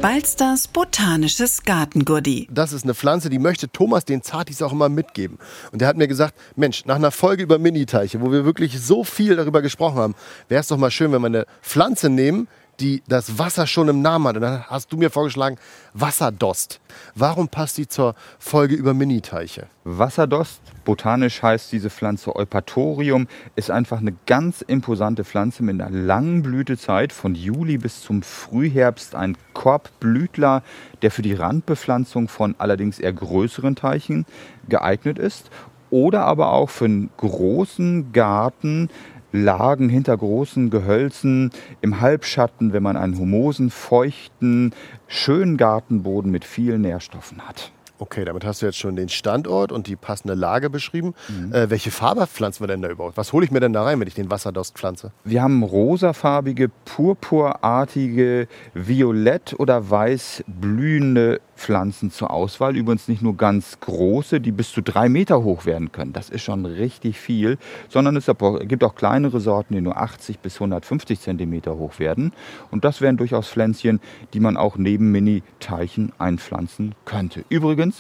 Balsters 0.01 0.67
botanisches 0.67 1.63
Gartengurdi. 1.63 2.49
Das 2.51 2.73
ist 2.73 2.83
eine 2.83 2.93
Pflanze, 2.93 3.29
die 3.29 3.39
möchte 3.39 3.69
Thomas 3.69 4.03
den 4.03 4.21
Zartis 4.21 4.61
auch 4.61 4.73
immer 4.73 4.89
mitgeben. 4.89 5.37
Und 5.71 5.79
der 5.79 5.87
hat 5.87 5.95
mir 5.95 6.09
gesagt, 6.09 6.33
Mensch, 6.57 6.83
nach 6.83 6.95
einer 6.95 7.11
Folge 7.11 7.43
über 7.43 7.57
Miniteiche, 7.57 8.19
wo 8.19 8.33
wir 8.33 8.43
wirklich 8.43 8.81
so 8.81 9.05
viel 9.05 9.37
darüber 9.37 9.61
gesprochen 9.61 9.97
haben, 9.97 10.15
wäre 10.49 10.59
es 10.59 10.67
doch 10.67 10.77
mal 10.77 10.91
schön, 10.91 11.13
wenn 11.13 11.21
wir 11.21 11.27
eine 11.27 11.45
Pflanze 11.61 12.09
nehmen, 12.09 12.49
die 12.79 13.03
das 13.07 13.37
Wasser 13.37 13.67
schon 13.67 13.87
im 13.89 14.01
Namen 14.01 14.27
hat. 14.27 14.35
Und 14.35 14.41
dann 14.41 14.63
hast 14.65 14.91
du 14.91 14.97
mir 14.97 15.09
vorgeschlagen, 15.09 15.57
Wasserdost. 15.93 16.79
Warum 17.15 17.47
passt 17.47 17.77
die 17.77 17.87
zur 17.87 18.15
Folge 18.39 18.75
über 18.75 18.93
Miniteiche? 18.93 19.67
Wasserdost, 19.83 20.61
botanisch 20.85 21.41
heißt 21.41 21.71
diese 21.71 21.89
Pflanze 21.89 22.35
Eupatorium, 22.35 23.27
ist 23.55 23.71
einfach 23.71 23.99
eine 23.99 24.15
ganz 24.25 24.61
imposante 24.61 25.23
Pflanze 25.23 25.63
mit 25.63 25.81
einer 25.81 25.89
langen 25.89 26.41
Blütezeit 26.41 27.13
von 27.13 27.35
Juli 27.35 27.77
bis 27.77 28.01
zum 28.01 28.23
Frühherbst. 28.23 29.15
Ein 29.15 29.37
Korbblütler, 29.53 30.63
der 31.01 31.11
für 31.11 31.21
die 31.21 31.33
Randbepflanzung 31.33 32.27
von 32.27 32.55
allerdings 32.57 32.99
eher 32.99 33.13
größeren 33.13 33.75
Teichen 33.75 34.25
geeignet 34.69 35.19
ist 35.19 35.49
oder 35.91 36.23
aber 36.23 36.53
auch 36.53 36.69
für 36.69 36.85
einen 36.85 37.09
großen 37.17 38.13
Garten 38.13 38.89
Lagen 39.31 39.89
hinter 39.89 40.17
großen 40.17 40.69
Gehölzen 40.69 41.51
im 41.81 42.01
Halbschatten, 42.01 42.73
wenn 42.73 42.83
man 42.83 42.97
einen 42.97 43.17
humosen, 43.17 43.69
feuchten, 43.69 44.73
schönen 45.07 45.57
Gartenboden 45.57 46.31
mit 46.31 46.45
vielen 46.45 46.81
Nährstoffen 46.81 47.47
hat. 47.47 47.71
Okay, 48.01 48.25
damit 48.25 48.43
hast 48.43 48.63
du 48.63 48.65
jetzt 48.65 48.79
schon 48.79 48.95
den 48.95 49.09
Standort 49.09 49.71
und 49.71 49.85
die 49.85 49.95
passende 49.95 50.33
Lage 50.33 50.71
beschrieben. 50.71 51.13
Mhm. 51.29 51.53
Äh, 51.53 51.69
welche 51.69 51.91
Farbe 51.91 52.25
pflanzen 52.25 52.63
wir 52.63 52.67
denn 52.67 52.81
da 52.81 52.89
überhaupt? 52.89 53.15
Was 53.15 53.31
hole 53.31 53.45
ich 53.45 53.51
mir 53.51 53.59
denn 53.59 53.73
da 53.73 53.83
rein, 53.83 53.99
wenn 53.99 54.07
ich 54.07 54.15
den 54.15 54.31
Wasserdost 54.31 54.75
pflanze? 54.75 55.11
Wir 55.23 55.43
haben 55.43 55.61
rosafarbige, 55.61 56.71
purpurartige, 56.85 58.47
violett 58.73 59.53
oder 59.59 59.91
weiß 59.91 60.43
blühende 60.47 61.41
Pflanzen 61.61 62.09
zur 62.09 62.31
Auswahl. 62.31 62.75
Übrigens 62.75 63.07
nicht 63.07 63.21
nur 63.21 63.37
ganz 63.37 63.79
große, 63.79 64.41
die 64.41 64.51
bis 64.51 64.71
zu 64.71 64.81
drei 64.81 65.07
Meter 65.07 65.43
hoch 65.43 65.65
werden 65.65 65.91
können. 65.91 66.11
Das 66.11 66.31
ist 66.31 66.41
schon 66.41 66.65
richtig 66.65 67.19
viel, 67.19 67.59
sondern 67.87 68.17
es 68.17 68.25
gibt 68.63 68.83
auch 68.83 68.95
kleinere 68.95 69.39
Sorten, 69.39 69.75
die 69.75 69.81
nur 69.81 69.97
80 69.97 70.39
bis 70.39 70.55
150 70.55 71.19
Zentimeter 71.19 71.77
hoch 71.77 71.99
werden. 71.99 72.33
Und 72.71 72.83
das 72.83 72.99
wären 72.99 73.17
durchaus 73.17 73.47
Pflänzchen, 73.47 74.01
die 74.33 74.39
man 74.39 74.57
auch 74.57 74.77
neben 74.77 75.11
Mini-Teichen 75.11 76.13
einpflanzen 76.17 76.95
könnte. 77.05 77.45
Übrigens, 77.49 77.90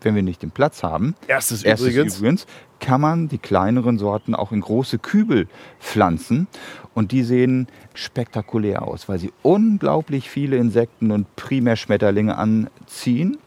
wenn 0.00 0.14
wir 0.14 0.22
nicht 0.22 0.42
den 0.42 0.50
Platz 0.50 0.82
haben, 0.82 1.14
erstes, 1.26 1.62
erstes 1.62 1.88
übrigens. 1.88 2.18
übrigens, 2.18 2.46
kann 2.80 3.00
man 3.00 3.28
die 3.28 3.38
kleineren 3.38 3.98
Sorten 3.98 4.34
auch 4.34 4.52
in 4.52 4.60
große 4.60 4.98
Kübel 4.98 5.48
pflanzen. 5.80 6.46
Und 6.94 7.12
die 7.12 7.22
sehen 7.22 7.68
spektakulär 7.94 8.82
aus, 8.82 9.08
weil 9.08 9.18
sie 9.18 9.32
unglaublich 9.42 10.30
viele 10.30 10.56
Insekten 10.56 11.10
und 11.10 11.34
Primärschmetterlinge 11.36 12.36
anziehen, 12.36 13.38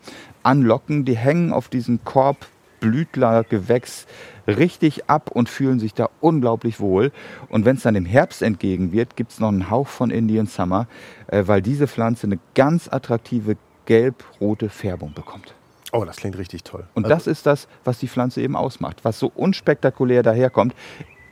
anlocken. 0.44 1.06
Die 1.06 1.18
hängen 1.18 1.52
auf 1.52 1.68
diesem 1.68 2.04
Korbblütlergewächs 2.04 4.06
richtig 4.48 5.10
ab 5.10 5.32
und 5.32 5.50
fühlen 5.50 5.80
sich 5.80 5.94
da 5.94 6.10
unglaublich 6.22 6.80
wohl. 6.80 7.12
Und 7.50 7.66
wenn 7.66 7.78
es 7.78 7.84
dann 7.84 7.96
im 7.96 8.06
Herbst 8.06 8.42
entgegen 8.42 8.92
wird, 8.92 9.16
gibt 9.16 9.32
es 9.32 9.40
noch 9.40 9.50
einen 9.50 9.70
Hauch 9.70 9.88
von 9.88 10.12
Indian 10.12 10.48
Summer, 10.48 10.88
äh, 11.28 11.44
weil 11.46 11.62
diese 11.62 11.88
Pflanze 11.88 12.28
eine 12.28 12.40
ganz 12.56 12.88
attraktive 12.88 13.58
gelb-rote 13.86 14.70
Färbung 14.70 15.14
bekommt. 15.14 15.56
Oh, 15.92 16.06
das 16.06 16.18
klingt 16.18 16.38
richtig 16.38 16.64
toll. 16.64 16.86
Und 16.94 17.06
also 17.06 17.16
das 17.16 17.28
ist 17.28 17.46
das, 17.46 17.68
was 17.84 18.00
die 18.00 18.08
Pflanze 18.08 18.42
eben 18.42 18.56
ausmacht. 18.56 19.04
Was 19.04 19.20
so 19.20 19.32
unspektakulär 19.36 20.24
daherkommt, 20.24 20.76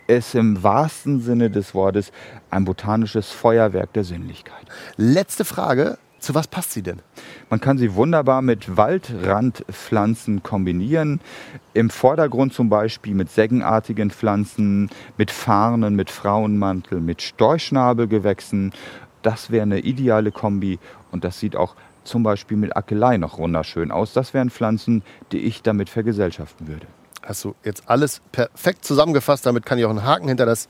ist 0.08 0.36
im 0.36 0.64
wahrsten 0.64 1.22
Sinne 1.22 1.50
des 1.50 1.76
Wortes 1.76 2.12
ein 2.50 2.66
botanisches 2.66 3.30
Feuerwerk 3.30 3.94
der 3.94 4.04
Sinnlichkeit. 4.04 4.66
Letzte 4.96 5.46
Frage. 5.46 5.98
Zu 6.20 6.34
was 6.34 6.48
passt 6.48 6.72
sie 6.72 6.82
denn? 6.82 7.04
Man 7.52 7.62
kann 7.62 7.78
sie 7.78 7.94
wunderbar 7.94 8.42
mit 8.42 8.76
Waldrandpflanzen 8.76 10.42
kombinieren. 10.42 11.22
Im 11.76 11.92
Vordergrund 11.92 12.54
zum 12.54 12.70
Beispiel 12.70 13.14
mit 13.14 13.30
sägenartigen 13.30 14.10
Pflanzen, 14.10 14.90
mit 15.18 15.30
Farnen, 15.30 15.96
mit 15.96 16.10
Frauenmantel, 16.10 17.02
mit 17.02 17.22
Storchschnabelgewächsen. 17.22 18.74
Das 19.22 19.52
wäre 19.52 19.62
eine 19.62 19.80
ideale 19.82 20.32
Kombi 20.32 20.80
und 21.12 21.24
das 21.24 21.40
sieht 21.40 21.56
auch 21.56 21.76
zum 22.08 22.24
Beispiel 22.24 22.58
mit 22.58 22.76
Akelei 22.76 23.18
noch 23.18 23.38
wunderschön 23.38 23.92
aus. 23.92 24.14
Das 24.14 24.34
wären 24.34 24.50
Pflanzen, 24.50 25.04
die 25.32 25.40
ich 25.40 25.62
damit 25.62 25.90
vergesellschaften 25.90 26.68
würde. 26.68 26.88
Hast 27.22 27.44
du 27.44 27.56
jetzt 27.64 27.84
alles 27.88 28.22
perfekt 28.32 28.86
zusammengefasst. 28.86 29.46
Damit 29.46 29.66
kann 29.66 29.78
ich 29.78 29.86
auch 29.86 29.90
einen 29.90 30.04
Haken 30.04 30.28
hinter 30.28 30.46
das 30.46 30.70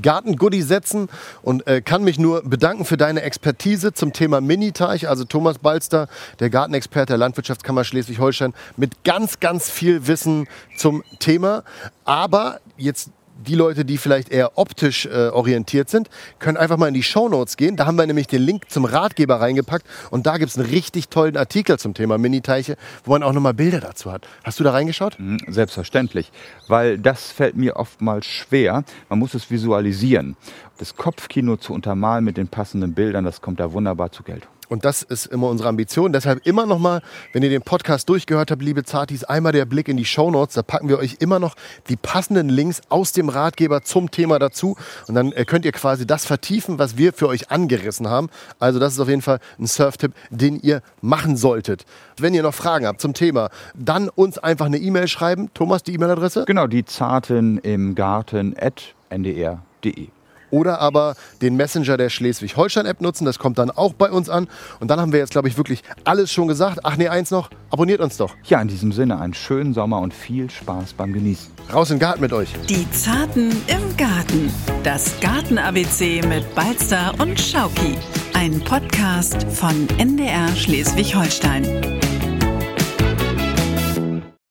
Gartengoodie 0.00 0.62
setzen 0.62 1.08
und 1.42 1.66
äh, 1.66 1.80
kann 1.80 2.04
mich 2.04 2.18
nur 2.18 2.42
bedanken 2.42 2.84
für 2.84 2.96
deine 2.96 3.22
Expertise 3.22 3.92
zum 3.92 4.12
Thema 4.12 4.40
Miniteich. 4.40 5.08
Also 5.08 5.24
Thomas 5.24 5.58
Balster, 5.58 6.08
der 6.38 6.50
Gartenexperte 6.50 7.12
der 7.12 7.18
Landwirtschaftskammer 7.18 7.84
Schleswig-Holstein, 7.84 8.54
mit 8.76 9.04
ganz, 9.04 9.40
ganz 9.40 9.70
viel 9.70 10.06
Wissen 10.06 10.48
zum 10.76 11.02
Thema. 11.18 11.64
Aber 12.04 12.60
jetzt 12.76 13.10
die 13.38 13.54
Leute, 13.54 13.84
die 13.84 13.98
vielleicht 13.98 14.30
eher 14.30 14.58
optisch 14.58 15.06
äh, 15.06 15.28
orientiert 15.28 15.90
sind, 15.90 16.08
können 16.38 16.56
einfach 16.56 16.76
mal 16.76 16.88
in 16.88 16.94
die 16.94 17.02
Shownotes 17.02 17.56
gehen. 17.56 17.76
Da 17.76 17.86
haben 17.86 17.96
wir 17.96 18.06
nämlich 18.06 18.26
den 18.26 18.42
Link 18.42 18.70
zum 18.70 18.84
Ratgeber 18.84 19.40
reingepackt 19.40 19.86
und 20.10 20.26
da 20.26 20.38
gibt 20.38 20.50
es 20.50 20.58
einen 20.58 20.68
richtig 20.68 21.08
tollen 21.08 21.36
Artikel 21.36 21.78
zum 21.78 21.94
Thema 21.94 22.18
Miniteiche, 22.18 22.76
wo 23.04 23.12
man 23.12 23.22
auch 23.22 23.32
nochmal 23.32 23.54
Bilder 23.54 23.80
dazu 23.80 24.10
hat. 24.12 24.26
Hast 24.44 24.60
du 24.60 24.64
da 24.64 24.72
reingeschaut? 24.72 25.18
Mhm, 25.18 25.38
selbstverständlich, 25.48 26.32
weil 26.68 26.98
das 26.98 27.30
fällt 27.30 27.56
mir 27.56 27.76
oftmals 27.76 28.26
schwer. 28.26 28.84
Man 29.08 29.18
muss 29.18 29.34
es 29.34 29.50
visualisieren. 29.50 30.36
Das 30.78 30.96
Kopfkino 30.96 31.56
zu 31.56 31.72
untermalen 31.72 32.24
mit 32.24 32.36
den 32.36 32.48
passenden 32.48 32.94
Bildern, 32.94 33.24
das 33.24 33.40
kommt 33.40 33.60
da 33.60 33.72
wunderbar 33.72 34.12
zur 34.12 34.26
Geltung. 34.26 34.55
Und 34.68 34.84
das 34.84 35.02
ist 35.02 35.26
immer 35.26 35.48
unsere 35.48 35.68
Ambition. 35.68 36.12
Deshalb 36.12 36.46
immer 36.46 36.66
noch 36.66 36.78
mal, 36.78 37.02
wenn 37.32 37.42
ihr 37.42 37.50
den 37.50 37.62
Podcast 37.62 38.08
durchgehört 38.08 38.50
habt, 38.50 38.62
liebe 38.62 38.84
Zartis, 38.84 39.24
einmal 39.24 39.52
der 39.52 39.64
Blick 39.64 39.88
in 39.88 39.96
die 39.96 40.04
Show 40.04 40.30
Notes. 40.30 40.54
Da 40.54 40.62
packen 40.62 40.88
wir 40.88 40.98
euch 40.98 41.16
immer 41.20 41.38
noch 41.38 41.54
die 41.88 41.96
passenden 41.96 42.48
Links 42.48 42.80
aus 42.88 43.12
dem 43.12 43.28
Ratgeber 43.28 43.82
zum 43.82 44.10
Thema 44.10 44.38
dazu. 44.38 44.76
Und 45.06 45.14
dann 45.14 45.32
äh, 45.32 45.44
könnt 45.44 45.64
ihr 45.64 45.72
quasi 45.72 46.06
das 46.06 46.26
vertiefen, 46.26 46.78
was 46.78 46.96
wir 46.96 47.12
für 47.12 47.28
euch 47.28 47.50
angerissen 47.50 48.08
haben. 48.08 48.28
Also 48.58 48.78
das 48.78 48.94
ist 48.94 49.00
auf 49.00 49.08
jeden 49.08 49.22
Fall 49.22 49.38
ein 49.58 49.66
Surf-Tipp, 49.66 50.12
den 50.30 50.60
ihr 50.60 50.82
machen 51.00 51.36
solltet. 51.36 51.84
Wenn 52.18 52.34
ihr 52.34 52.42
noch 52.42 52.54
Fragen 52.54 52.86
habt 52.86 53.00
zum 53.00 53.14
Thema, 53.14 53.50
dann 53.74 54.08
uns 54.08 54.38
einfach 54.38 54.66
eine 54.66 54.78
E-Mail 54.78 55.08
schreiben. 55.08 55.50
Thomas, 55.54 55.82
die 55.82 55.94
E-Mail-Adresse? 55.94 56.44
Genau, 56.46 56.66
die 56.66 56.84
Zarten 56.84 57.58
im 57.58 57.94
Garten 57.94 58.54
at 58.58 58.94
ndr.de 59.10 60.15
oder 60.56 60.80
aber 60.80 61.14
den 61.42 61.56
Messenger 61.56 61.96
der 61.96 62.08
Schleswig-Holstein-App 62.08 63.00
nutzen. 63.02 63.26
Das 63.26 63.38
kommt 63.38 63.58
dann 63.58 63.70
auch 63.70 63.92
bei 63.92 64.10
uns 64.10 64.30
an. 64.30 64.48
Und 64.80 64.90
dann 64.90 65.00
haben 65.00 65.12
wir 65.12 65.18
jetzt, 65.18 65.32
glaube 65.32 65.48
ich, 65.48 65.58
wirklich 65.58 65.82
alles 66.04 66.32
schon 66.32 66.48
gesagt. 66.48 66.80
Ach 66.82 66.96
nee, 66.96 67.08
eins 67.08 67.30
noch, 67.30 67.50
abonniert 67.70 68.00
uns 68.00 68.16
doch. 68.16 68.34
Ja, 68.44 68.60
in 68.60 68.68
diesem 68.68 68.92
Sinne 68.92 69.20
einen 69.20 69.34
schönen 69.34 69.74
Sommer 69.74 70.00
und 70.00 70.14
viel 70.14 70.48
Spaß 70.50 70.94
beim 70.94 71.12
Genießen. 71.12 71.52
Raus 71.72 71.90
in 71.90 71.96
den 71.96 72.00
Garten 72.00 72.22
mit 72.22 72.32
euch. 72.32 72.48
Die 72.68 72.90
Zarten 72.90 73.50
im 73.66 73.96
Garten. 73.96 74.52
Das 74.82 75.20
Garten-ABC 75.20 76.22
mit 76.26 76.54
Balzer 76.54 77.12
und 77.18 77.38
Schauki. 77.38 77.96
Ein 78.34 78.60
Podcast 78.60 79.44
von 79.52 79.86
NDR 79.98 80.48
Schleswig-Holstein. 80.54 82.05